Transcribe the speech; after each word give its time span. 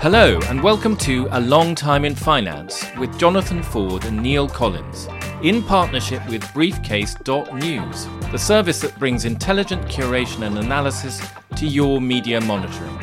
Hello, 0.00 0.40
and 0.48 0.62
welcome 0.62 0.96
to 0.96 1.28
A 1.32 1.40
Long 1.40 1.74
Time 1.74 2.06
in 2.06 2.14
Finance 2.14 2.86
with 2.96 3.18
Jonathan 3.18 3.62
Ford 3.62 4.06
and 4.06 4.22
Neil 4.22 4.48
Collins, 4.48 5.08
in 5.42 5.62
partnership 5.62 6.26
with 6.28 6.42
Briefcase.news, 6.54 8.06
the 8.30 8.38
service 8.38 8.80
that 8.80 8.98
brings 8.98 9.26
intelligent 9.26 9.82
curation 9.88 10.46
and 10.46 10.58
analysis 10.58 11.20
to 11.56 11.66
your 11.66 12.00
media 12.00 12.40
monitoring. 12.40 12.96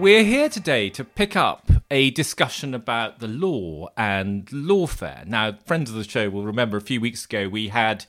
We're 0.00 0.24
here 0.24 0.48
today 0.48 0.88
to 0.90 1.04
pick 1.04 1.36
up 1.36 1.70
a 1.90 2.10
discussion 2.12 2.74
about 2.74 3.18
the 3.18 3.28
law 3.28 3.88
and 3.98 4.46
lawfare. 4.46 5.26
Now, 5.26 5.58
friends 5.66 5.90
of 5.90 5.96
the 5.96 6.04
show 6.04 6.30
will 6.30 6.44
remember 6.44 6.76
a 6.76 6.80
few 6.80 7.00
weeks 7.00 7.26
ago 7.26 7.48
we 7.48 7.68
had 7.68 8.06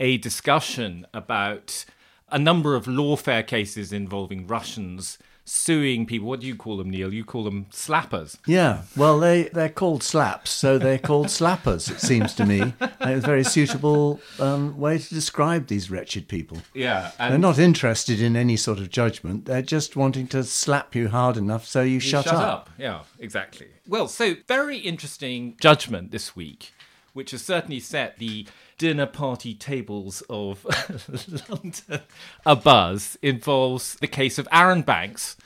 a 0.00 0.16
discussion 0.16 1.06
about 1.14 1.84
a 2.30 2.38
number 2.38 2.74
of 2.74 2.86
lawfare 2.86 3.46
cases 3.46 3.92
involving 3.92 4.46
Russians 4.46 5.18
suing 5.44 6.06
people. 6.06 6.28
What 6.28 6.40
do 6.40 6.46
you 6.46 6.54
call 6.54 6.76
them, 6.76 6.90
Neil? 6.90 7.12
You 7.12 7.24
call 7.24 7.42
them 7.42 7.66
slappers. 7.72 8.38
Yeah, 8.46 8.82
well, 8.96 9.18
they, 9.18 9.44
they're 9.44 9.68
called 9.68 10.02
slaps, 10.02 10.50
so 10.50 10.78
they're 10.78 10.98
called 10.98 11.26
slappers, 11.40 11.90
it 11.90 12.00
seems 12.00 12.34
to 12.34 12.46
me. 12.46 12.72
It's 12.80 13.24
a 13.24 13.26
very 13.26 13.42
suitable 13.42 14.20
um, 14.38 14.78
way 14.78 14.98
to 14.98 15.14
describe 15.14 15.66
these 15.66 15.90
wretched 15.90 16.28
people. 16.28 16.58
Yeah. 16.72 17.10
They're 17.18 17.38
not 17.38 17.58
interested 17.58 18.20
in 18.20 18.36
any 18.36 18.56
sort 18.56 18.78
of 18.78 18.90
judgment. 18.90 19.46
They're 19.46 19.62
just 19.62 19.96
wanting 19.96 20.28
to 20.28 20.44
slap 20.44 20.94
you 20.94 21.08
hard 21.08 21.36
enough 21.36 21.66
so 21.66 21.82
you, 21.82 21.94
you 21.94 22.00
shut, 22.00 22.26
shut 22.26 22.34
up. 22.34 22.42
up. 22.42 22.70
Yeah, 22.78 23.00
exactly. 23.18 23.68
Well, 23.88 24.06
so 24.06 24.36
very 24.46 24.78
interesting 24.78 25.56
judgment 25.60 26.12
this 26.12 26.36
week, 26.36 26.72
which 27.12 27.32
has 27.32 27.42
certainly 27.42 27.80
set 27.80 28.18
the 28.18 28.46
dinner 28.80 29.04
party 29.04 29.52
tables 29.52 30.22
of 30.30 30.64
London 31.50 32.00
a 32.46 32.56
buzz 32.56 33.18
involves 33.20 33.96
the 33.96 34.06
case 34.06 34.38
of 34.38 34.48
Aaron 34.50 34.80
Banks, 34.80 35.36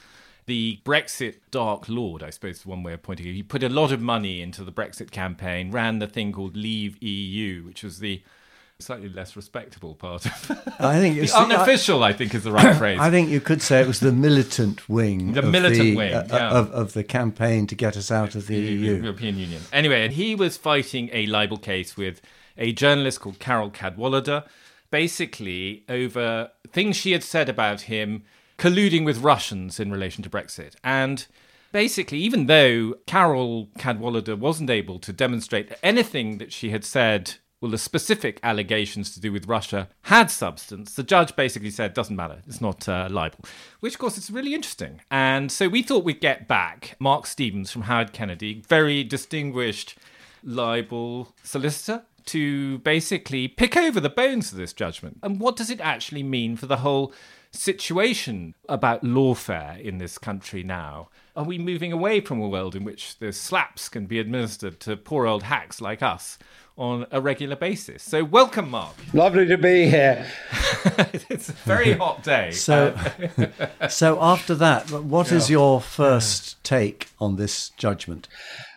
the 0.47 0.79
Brexit 0.85 1.39
dark 1.51 1.89
lord, 1.89 2.23
I 2.23 2.31
suppose 2.31 2.59
is 2.59 2.67
one 2.67 2.85
way 2.85 2.93
of 2.93 3.03
pointing 3.03 3.27
it. 3.27 3.33
He 3.33 3.43
put 3.43 3.65
a 3.65 3.69
lot 3.69 3.91
of 3.91 4.01
money 4.01 4.41
into 4.41 4.63
the 4.63 4.71
Brexit 4.71 5.11
campaign, 5.11 5.73
ran 5.73 5.99
the 5.99 6.07
thing 6.07 6.31
called 6.31 6.57
Leave 6.57 7.03
EU, 7.03 7.65
which 7.65 7.83
was 7.83 7.99
the 7.99 8.23
slightly 8.81 9.09
less 9.09 9.37
respectable 9.37 9.95
part 9.95 10.27
of 10.27 10.51
I 10.81 10.99
think 10.99 11.17
the 11.17 11.23
it's 11.23 11.35
unofficial, 11.35 12.03
I, 12.03 12.13
think 12.13 12.35
is 12.35 12.45
the 12.45 12.53
right 12.53 12.77
phrase. 12.79 12.99
I 13.01 13.11
think 13.11 13.31
you 13.31 13.41
could 13.41 13.63
say 13.63 13.81
it 13.81 13.87
was 13.87 14.01
the 14.01 14.13
militant 14.13 14.89
wing, 14.89 15.33
The 15.33 15.41
of 15.41 15.51
militant 15.51 15.81
the, 15.81 15.97
wing, 15.97 16.15
uh, 16.15 16.27
yeah. 16.29 16.51
of, 16.51 16.71
of 16.73 16.93
the 16.93 17.05
campaign 17.05 17.67
to 17.69 17.75
get 17.75 17.97
us 17.97 18.11
out 18.11 18.35
of 18.35 18.47
the 18.47 18.57
E 18.57 18.73
EU. 18.73 18.95
European 18.97 19.39
Union. 19.39 19.63
Anyway, 19.73 20.05
and 20.05 20.13
he 20.15 20.35
was 20.35 20.57
fighting 20.57 21.09
a 21.13 21.27
libel 21.27 21.57
case 21.57 21.97
with 21.97 22.21
a 22.59 22.73
journalist 22.73 23.21
called 23.21 23.39
Carole 23.39 23.71
Cadwalladr, 23.71 24.45
basically 24.91 25.85
over 25.89 26.51
things 26.71 26.97
she 26.97 27.13
had 27.13 27.23
said 27.23 27.49
about 27.49 27.83
him 27.83 28.25
colluding 28.59 29.05
with 29.05 29.19
Russians 29.19 29.81
in 29.81 29.91
relation 29.91 30.23
to 30.25 30.31
Brexit. 30.31 30.75
And 30.83 31.27
basically, 31.73 32.19
even 32.19 32.47
though 32.47 32.95
Carole 33.07 33.69
Cadwalladr 33.79 34.39
wasn't 34.39 34.71
able 34.71 34.99
to 35.01 35.13
demonstrate 35.13 35.73
anything 35.83 36.39
that 36.39 36.53
she 36.53 36.71
had 36.71 36.85
said 36.85 37.35
well, 37.65 37.71
the 37.71 37.79
specific 37.79 38.39
allegations 38.43 39.15
to 39.15 39.21
do 39.21 39.33
with 39.33 39.49
Russia 39.49 39.89
had 40.03 40.31
substance. 40.31 40.93
The 40.93 41.03
judge 41.03 41.35
basically 41.35 41.71
said, 41.71 41.95
doesn't 41.95 42.15
matter, 42.15 42.43
it's 42.47 42.61
not 42.61 42.87
uh, 42.87 43.09
libel, 43.11 43.39
which, 43.81 43.95
of 43.95 44.01
course, 44.01 44.19
is 44.19 44.31
really 44.31 44.53
interesting. 44.53 45.01
And 45.11 45.51
so 45.51 45.71
we 45.71 45.83
thought 45.83 46.05
we'd 46.05 46.21
get 46.21 46.47
back 46.47 46.95
Mark 46.99 47.25
Stephens 47.25 47.71
from 47.71 47.85
Howard 47.85 48.13
Kennedy, 48.13 48.63
very 48.69 49.03
distinguished 49.03 49.97
libel 50.43 51.33
solicitor, 51.43 52.03
to 52.27 52.81
basically 52.81 53.49
pick 53.49 53.79
over 53.79 53.99
the 53.99 54.11
bones 54.11 54.53
of 54.53 54.59
this 54.59 54.75
judgment. 54.75 55.21
And 55.23 55.41
what 55.41 55.57
does 55.57 55.71
it 55.71 55.81
actually 55.81 56.23
mean 56.23 56.59
for 56.59 56.67
the 56.67 56.77
whole 56.77 57.15
situation 57.51 58.57
about 58.69 59.03
lawfare 59.03 59.81
in 59.81 59.97
this 59.97 60.19
country 60.19 60.63
now? 60.63 61.09
Are 61.37 61.45
we 61.45 61.59
moving 61.59 61.93
away 61.93 62.21
from 62.21 62.41
a 62.41 62.49
world 62.49 62.77
in 62.77 62.85
which 62.85 63.19
the 63.19 63.33
slaps 63.33 63.89
can 63.89 64.07
be 64.07 64.21
administered 64.21 64.79
to 64.81 64.97
poor 64.97 65.27
old 65.27 65.45
hacks 65.45 65.81
like 65.81 66.03
us? 66.03 66.39
on 66.77 67.07
a 67.13 67.21
regular 67.21 67.55
basis. 67.55 68.03
So, 68.03 68.25
welcome, 68.25 68.71
Mark. 68.71 68.97
Lovely 69.15 69.47
to 69.47 69.57
be 69.57 69.89
here. 69.89 70.27
it's 71.31 71.49
a 71.49 71.53
very 71.53 71.93
hot 71.93 72.25
day. 72.25 72.51
So, 72.51 72.97
uh, 73.79 73.89
so 73.89 74.21
after 74.21 74.57
that, 74.57 74.91
what 74.91 75.31
is 75.31 75.49
your 75.49 75.81
first 75.81 76.63
take 76.65 77.11
on 77.21 77.37
this 77.37 77.69
judgment? 77.77 78.27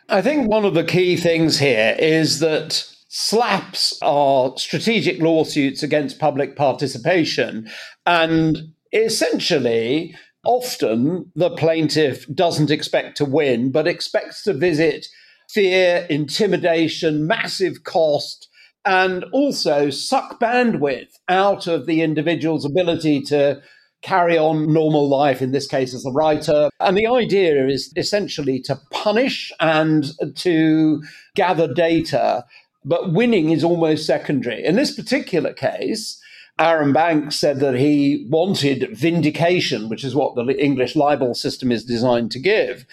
I 0.10 0.22
think 0.22 0.48
one 0.48 0.64
of 0.64 0.76
the 0.76 0.84
key 0.84 1.18
things 1.18 1.58
here 1.58 1.96
is 1.98 2.40
that 2.40 2.88
slaps 3.08 3.98
are 4.04 4.54
strategic 4.58 5.20
lawsuits 5.20 5.82
against 5.82 6.20
public 6.20 6.56
participation. 6.56 7.68
And 8.06 8.74
essentially, 8.94 10.16
often 10.48 11.32
the 11.36 11.52
plaintiff 11.52 12.26
doesn't 12.34 12.72
expect 12.72 13.18
to 13.18 13.26
win, 13.26 13.72
but 13.72 13.88
expects 13.88 14.42
to 14.44 14.54
visit 14.54 15.06
fear, 15.50 16.08
intimidation, 16.10 17.28
massive 17.28 17.84
cost, 17.84 18.50
and 18.86 19.26
also 19.34 19.90
suck 19.90 20.40
bandwidth 20.40 21.12
out 21.28 21.68
of 21.68 21.86
the 21.86 22.02
individual's 22.02 22.66
ability 22.66 23.22
to 23.22 23.62
carry 24.02 24.38
on 24.38 24.72
normal 24.72 25.10
life, 25.10 25.42
in 25.42 25.52
this 25.52 25.68
case 25.68 25.94
as 25.94 26.06
a 26.06 26.12
writer. 26.12 26.70
And 26.80 26.96
the 26.96 27.08
idea 27.08 27.68
is 27.68 27.92
essentially 27.98 28.62
to 28.62 28.80
punish 28.92 29.52
and 29.60 30.06
to 30.36 31.04
gather 31.36 31.74
data, 31.74 32.46
but 32.86 33.12
winning 33.12 33.50
is 33.50 33.64
almost 33.64 34.06
secondary. 34.06 34.64
In 34.64 34.76
this 34.76 34.96
particular 34.96 35.54
case, 35.54 36.22
Arron 36.60 36.92
Banks 36.92 37.36
said 37.36 37.60
that 37.60 37.76
he 37.76 38.26
wanted 38.30 38.90
vindication, 38.98 39.90
which 39.90 40.04
is 40.04 40.16
what 40.16 40.36
the 40.36 40.46
English 40.64 40.96
libel 40.96 41.36
system 41.36 41.72
is 41.72 41.86
designed 41.86 42.32
to 42.32 42.40
give. 42.40 42.86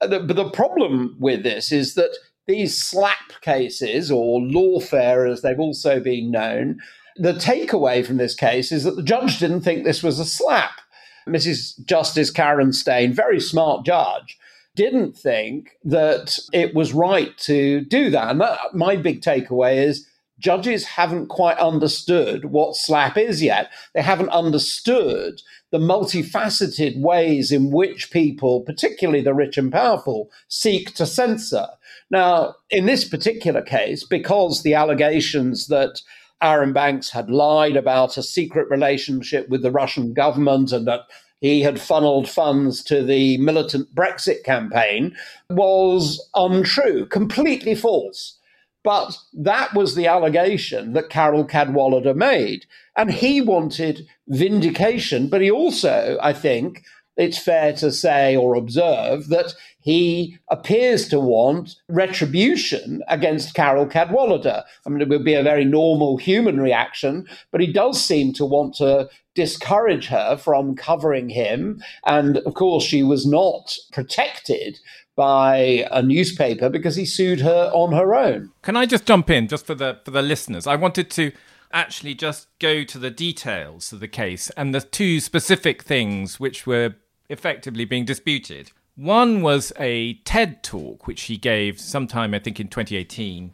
Uh, 0.00 0.18
but 0.18 0.34
the 0.34 0.50
problem 0.50 1.16
with 1.18 1.42
this 1.42 1.70
is 1.70 1.94
that 1.94 2.10
these 2.46 2.80
slap 2.80 3.40
cases, 3.42 4.10
or 4.10 4.40
lawfare 4.40 5.30
as 5.30 5.42
they've 5.42 5.60
also 5.60 6.00
been 6.00 6.30
known, 6.30 6.80
the 7.16 7.32
takeaway 7.32 8.04
from 8.04 8.16
this 8.16 8.34
case 8.34 8.72
is 8.72 8.84
that 8.84 8.96
the 8.96 9.02
judge 9.02 9.38
didn't 9.38 9.62
think 9.62 9.84
this 9.84 10.02
was 10.02 10.18
a 10.18 10.24
slap. 10.24 10.80
Mrs. 11.28 11.84
Justice 11.84 12.30
Karen 12.30 12.72
Steyn, 12.72 13.12
very 13.12 13.40
smart 13.40 13.84
judge, 13.84 14.38
didn't 14.76 15.16
think 15.16 15.70
that 15.84 16.38
it 16.52 16.74
was 16.74 16.92
right 16.92 17.36
to 17.38 17.80
do 17.80 18.10
that. 18.10 18.30
And 18.30 18.40
that, 18.40 18.58
my 18.74 18.94
big 18.96 19.22
takeaway 19.22 19.84
is 19.84 20.06
judges 20.38 20.84
haven't 20.84 21.28
quite 21.28 21.58
understood 21.58 22.46
what 22.46 22.76
slap 22.76 23.16
is 23.16 23.42
yet. 23.42 23.70
They 23.94 24.02
haven't 24.02 24.28
understood 24.30 25.40
the 25.70 25.78
multifaceted 25.78 27.00
ways 27.00 27.50
in 27.50 27.70
which 27.70 28.10
people, 28.10 28.60
particularly 28.62 29.22
the 29.22 29.34
rich 29.34 29.58
and 29.58 29.72
powerful, 29.72 30.30
seek 30.48 30.94
to 30.94 31.06
censor. 31.06 31.66
Now, 32.10 32.54
in 32.70 32.86
this 32.86 33.06
particular 33.06 33.62
case, 33.62 34.04
because 34.04 34.62
the 34.62 34.74
allegations 34.74 35.68
that 35.68 36.00
Aaron 36.42 36.72
Banks 36.72 37.10
had 37.10 37.30
lied 37.30 37.76
about 37.76 38.16
a 38.16 38.22
secret 38.22 38.68
relationship 38.70 39.48
with 39.48 39.62
the 39.62 39.70
Russian 39.70 40.12
government 40.12 40.70
and 40.70 40.86
that 40.86 41.02
he 41.40 41.62
had 41.62 41.80
funneled 41.80 42.28
funds 42.28 42.82
to 42.84 43.02
the 43.02 43.38
militant 43.38 43.94
Brexit 43.94 44.44
campaign 44.44 45.16
was 45.50 46.28
untrue, 46.34 47.06
completely 47.06 47.74
false. 47.74 48.38
But 48.86 49.18
that 49.32 49.74
was 49.74 49.96
the 49.96 50.06
allegation 50.06 50.92
that 50.92 51.10
Carole 51.10 51.44
Cadwalladr 51.44 52.14
made. 52.14 52.66
And 52.94 53.10
he 53.10 53.40
wanted 53.40 54.06
vindication, 54.28 55.28
but 55.28 55.40
he 55.40 55.50
also, 55.50 56.16
I 56.22 56.32
think, 56.32 56.84
it's 57.16 57.36
fair 57.36 57.72
to 57.72 57.90
say 57.90 58.36
or 58.36 58.54
observe 58.54 59.26
that 59.30 59.54
he 59.80 60.38
appears 60.52 61.08
to 61.08 61.18
want 61.18 61.74
retribution 61.88 63.02
against 63.08 63.54
Carole 63.54 63.86
Cadwalladr. 63.86 64.62
I 64.86 64.88
mean, 64.88 65.00
it 65.00 65.08
would 65.08 65.24
be 65.24 65.34
a 65.34 65.42
very 65.42 65.64
normal 65.64 66.16
human 66.16 66.60
reaction, 66.60 67.26
but 67.50 67.60
he 67.60 67.72
does 67.72 68.00
seem 68.00 68.34
to 68.34 68.44
want 68.44 68.74
to 68.74 69.08
discourage 69.34 70.06
her 70.06 70.36
from 70.36 70.76
covering 70.76 71.28
him. 71.28 71.82
And 72.04 72.38
of 72.38 72.54
course, 72.54 72.84
she 72.84 73.02
was 73.02 73.26
not 73.26 73.76
protected 73.90 74.78
by 75.16 75.86
a 75.90 76.02
newspaper 76.02 76.68
because 76.68 76.94
he 76.94 77.04
sued 77.04 77.40
her 77.40 77.70
on 77.74 77.92
her 77.92 78.14
own. 78.14 78.52
Can 78.62 78.76
I 78.76 78.86
just 78.86 79.06
jump 79.06 79.30
in 79.30 79.48
just 79.48 79.66
for 79.66 79.74
the 79.74 79.98
for 80.04 80.10
the 80.12 80.22
listeners? 80.22 80.66
I 80.66 80.76
wanted 80.76 81.10
to 81.12 81.32
actually 81.72 82.14
just 82.14 82.48
go 82.60 82.84
to 82.84 82.98
the 82.98 83.10
details 83.10 83.92
of 83.92 84.00
the 84.00 84.08
case 84.08 84.50
and 84.50 84.74
the 84.74 84.80
two 84.80 85.18
specific 85.18 85.82
things 85.82 86.38
which 86.38 86.66
were 86.66 86.94
effectively 87.28 87.84
being 87.84 88.04
disputed. 88.04 88.70
One 88.94 89.42
was 89.42 89.72
a 89.78 90.14
TED 90.24 90.62
talk 90.62 91.06
which 91.06 91.18
she 91.18 91.36
gave 91.36 91.80
sometime 91.80 92.32
I 92.32 92.38
think 92.38 92.60
in 92.60 92.68
2018 92.68 93.52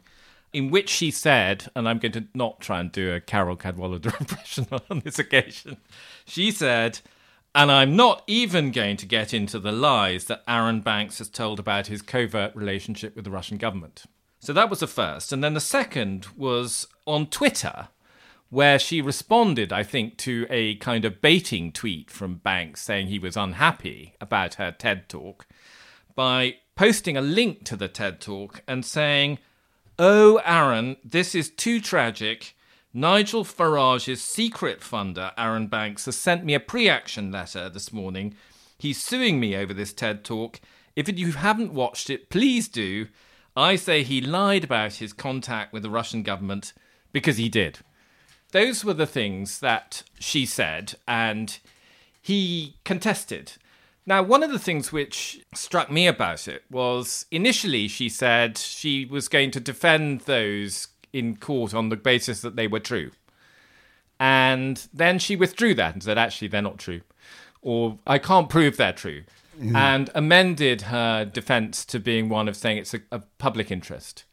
in 0.53 0.69
which 0.69 0.87
she 0.87 1.09
said, 1.09 1.65
and 1.75 1.89
I'm 1.89 1.97
going 1.97 2.11
to 2.11 2.25
not 2.35 2.61
try 2.61 2.79
and 2.79 2.91
do 2.91 3.11
a 3.11 3.19
Carole 3.19 3.57
Cadwalladr 3.57 4.19
impression 4.19 4.67
on 4.89 4.99
this 4.99 5.17
occasion. 5.17 5.77
She 6.25 6.51
said, 6.51 6.99
and 7.55 7.71
I'm 7.71 7.95
not 7.95 8.23
even 8.27 8.71
going 8.71 8.97
to 8.97 9.05
get 9.05 9.33
into 9.33 9.59
the 9.59 9.71
lies 9.71 10.25
that 10.25 10.43
Aaron 10.47 10.81
Banks 10.81 11.19
has 11.19 11.29
told 11.29 11.59
about 11.59 11.87
his 11.87 12.01
covert 12.01 12.55
relationship 12.55 13.15
with 13.15 13.25
the 13.25 13.31
Russian 13.31 13.57
government. 13.57 14.03
So 14.39 14.53
that 14.53 14.69
was 14.69 14.79
the 14.79 14.87
first. 14.87 15.31
And 15.31 15.43
then 15.43 15.53
the 15.53 15.61
second 15.61 16.27
was 16.35 16.87
on 17.05 17.27
Twitter, 17.27 17.89
where 18.49 18.77
she 18.77 19.01
responded, 19.01 19.71
I 19.71 19.83
think, 19.83 20.17
to 20.19 20.45
a 20.49 20.75
kind 20.75 21.05
of 21.05 21.21
baiting 21.21 21.71
tweet 21.71 22.09
from 22.09 22.35
Banks 22.35 22.81
saying 22.81 23.07
he 23.07 23.19
was 23.19 23.37
unhappy 23.37 24.15
about 24.19 24.55
her 24.55 24.71
TED 24.71 25.07
talk 25.07 25.47
by 26.15 26.55
posting 26.75 27.15
a 27.15 27.21
link 27.21 27.63
to 27.65 27.75
the 27.75 27.87
TED 27.87 28.19
talk 28.19 28.63
and 28.67 28.83
saying, 28.83 29.39
Oh, 29.99 30.41
Aaron, 30.43 30.97
this 31.03 31.35
is 31.35 31.49
too 31.49 31.79
tragic. 31.79 32.55
Nigel 32.93 33.43
Farage's 33.43 34.21
secret 34.21 34.81
funder, 34.81 35.31
Aaron 35.35 35.65
Banks, 35.65 36.05
has 36.05 36.15
sent 36.15 36.45
me 36.45 36.53
a 36.53 36.59
pre 36.59 36.87
action 36.87 37.31
letter 37.31 37.67
this 37.67 37.91
morning. 37.91 38.35
He's 38.77 39.03
suing 39.03 39.39
me 39.39 39.55
over 39.55 39.73
this 39.73 39.93
TED 39.93 40.23
talk. 40.23 40.61
If 40.95 41.09
you 41.09 41.31
haven't 41.31 41.73
watched 41.73 42.11
it, 42.11 42.29
please 42.29 42.67
do. 42.67 43.07
I 43.57 43.77
say 43.77 44.03
he 44.03 44.21
lied 44.21 44.63
about 44.63 44.93
his 44.93 45.11
contact 45.11 45.73
with 45.73 45.81
the 45.81 45.89
Russian 45.89 46.21
government 46.21 46.73
because 47.11 47.37
he 47.37 47.49
did. 47.49 47.79
Those 48.51 48.85
were 48.85 48.93
the 48.93 49.07
things 49.07 49.59
that 49.61 50.03
she 50.19 50.45
said, 50.45 50.93
and 51.07 51.57
he 52.21 52.75
contested. 52.83 53.53
Now, 54.05 54.21
one 54.21 54.43
of 54.43 54.51
the 54.51 54.59
things 54.59 54.91
which 54.91 55.43
struck 55.55 55.89
me 55.89 56.05
about 56.05 56.47
it 56.47 56.63
was 56.69 57.25
initially 57.31 57.87
she 57.87 58.09
said 58.09 58.57
she 58.57 59.05
was 59.05 59.27
going 59.27 59.49
to 59.51 59.59
defend 59.59 60.21
those 60.21 60.89
in 61.13 61.37
court 61.37 61.73
on 61.73 61.89
the 61.89 61.95
basis 61.95 62.41
that 62.41 62.55
they 62.55 62.67
were 62.67 62.79
true. 62.79 63.11
And 64.19 64.87
then 64.93 65.19
she 65.19 65.35
withdrew 65.35 65.75
that 65.75 65.93
and 65.93 66.03
said, 66.03 66.17
actually, 66.17 66.47
they're 66.47 66.61
not 66.61 66.77
true. 66.77 67.01
Or 67.61 67.99
I 68.05 68.17
can't 68.17 68.49
prove 68.49 68.77
they're 68.77 68.93
true. 68.93 69.23
Mm-hmm. 69.57 69.75
And 69.75 70.09
amended 70.15 70.83
her 70.83 71.25
defense 71.25 71.85
to 71.85 71.99
being 71.99 72.27
one 72.27 72.47
of 72.47 72.57
saying 72.57 72.77
it's 72.79 72.93
a, 72.93 73.01
a 73.11 73.19
public 73.37 73.69
interest. 73.69 74.25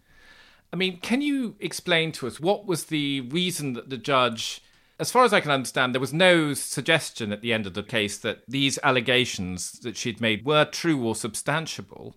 I 0.72 0.76
mean, 0.76 0.98
can 1.00 1.20
you 1.20 1.56
explain 1.60 2.12
to 2.12 2.26
us 2.26 2.40
what 2.40 2.66
was 2.66 2.84
the 2.84 3.22
reason 3.22 3.74
that 3.74 3.90
the 3.90 3.98
judge, 3.98 4.62
as 4.98 5.10
far 5.10 5.24
as 5.24 5.32
I 5.32 5.40
can 5.40 5.50
understand, 5.50 5.94
there 5.94 6.00
was 6.00 6.14
no 6.14 6.54
suggestion 6.54 7.32
at 7.32 7.42
the 7.42 7.52
end 7.52 7.66
of 7.66 7.74
the 7.74 7.82
case 7.82 8.16
that 8.18 8.42
these 8.46 8.78
allegations 8.82 9.72
that 9.80 9.96
she'd 9.96 10.20
made 10.20 10.44
were 10.44 10.64
true 10.64 11.04
or 11.04 11.14
substantiable. 11.14 12.14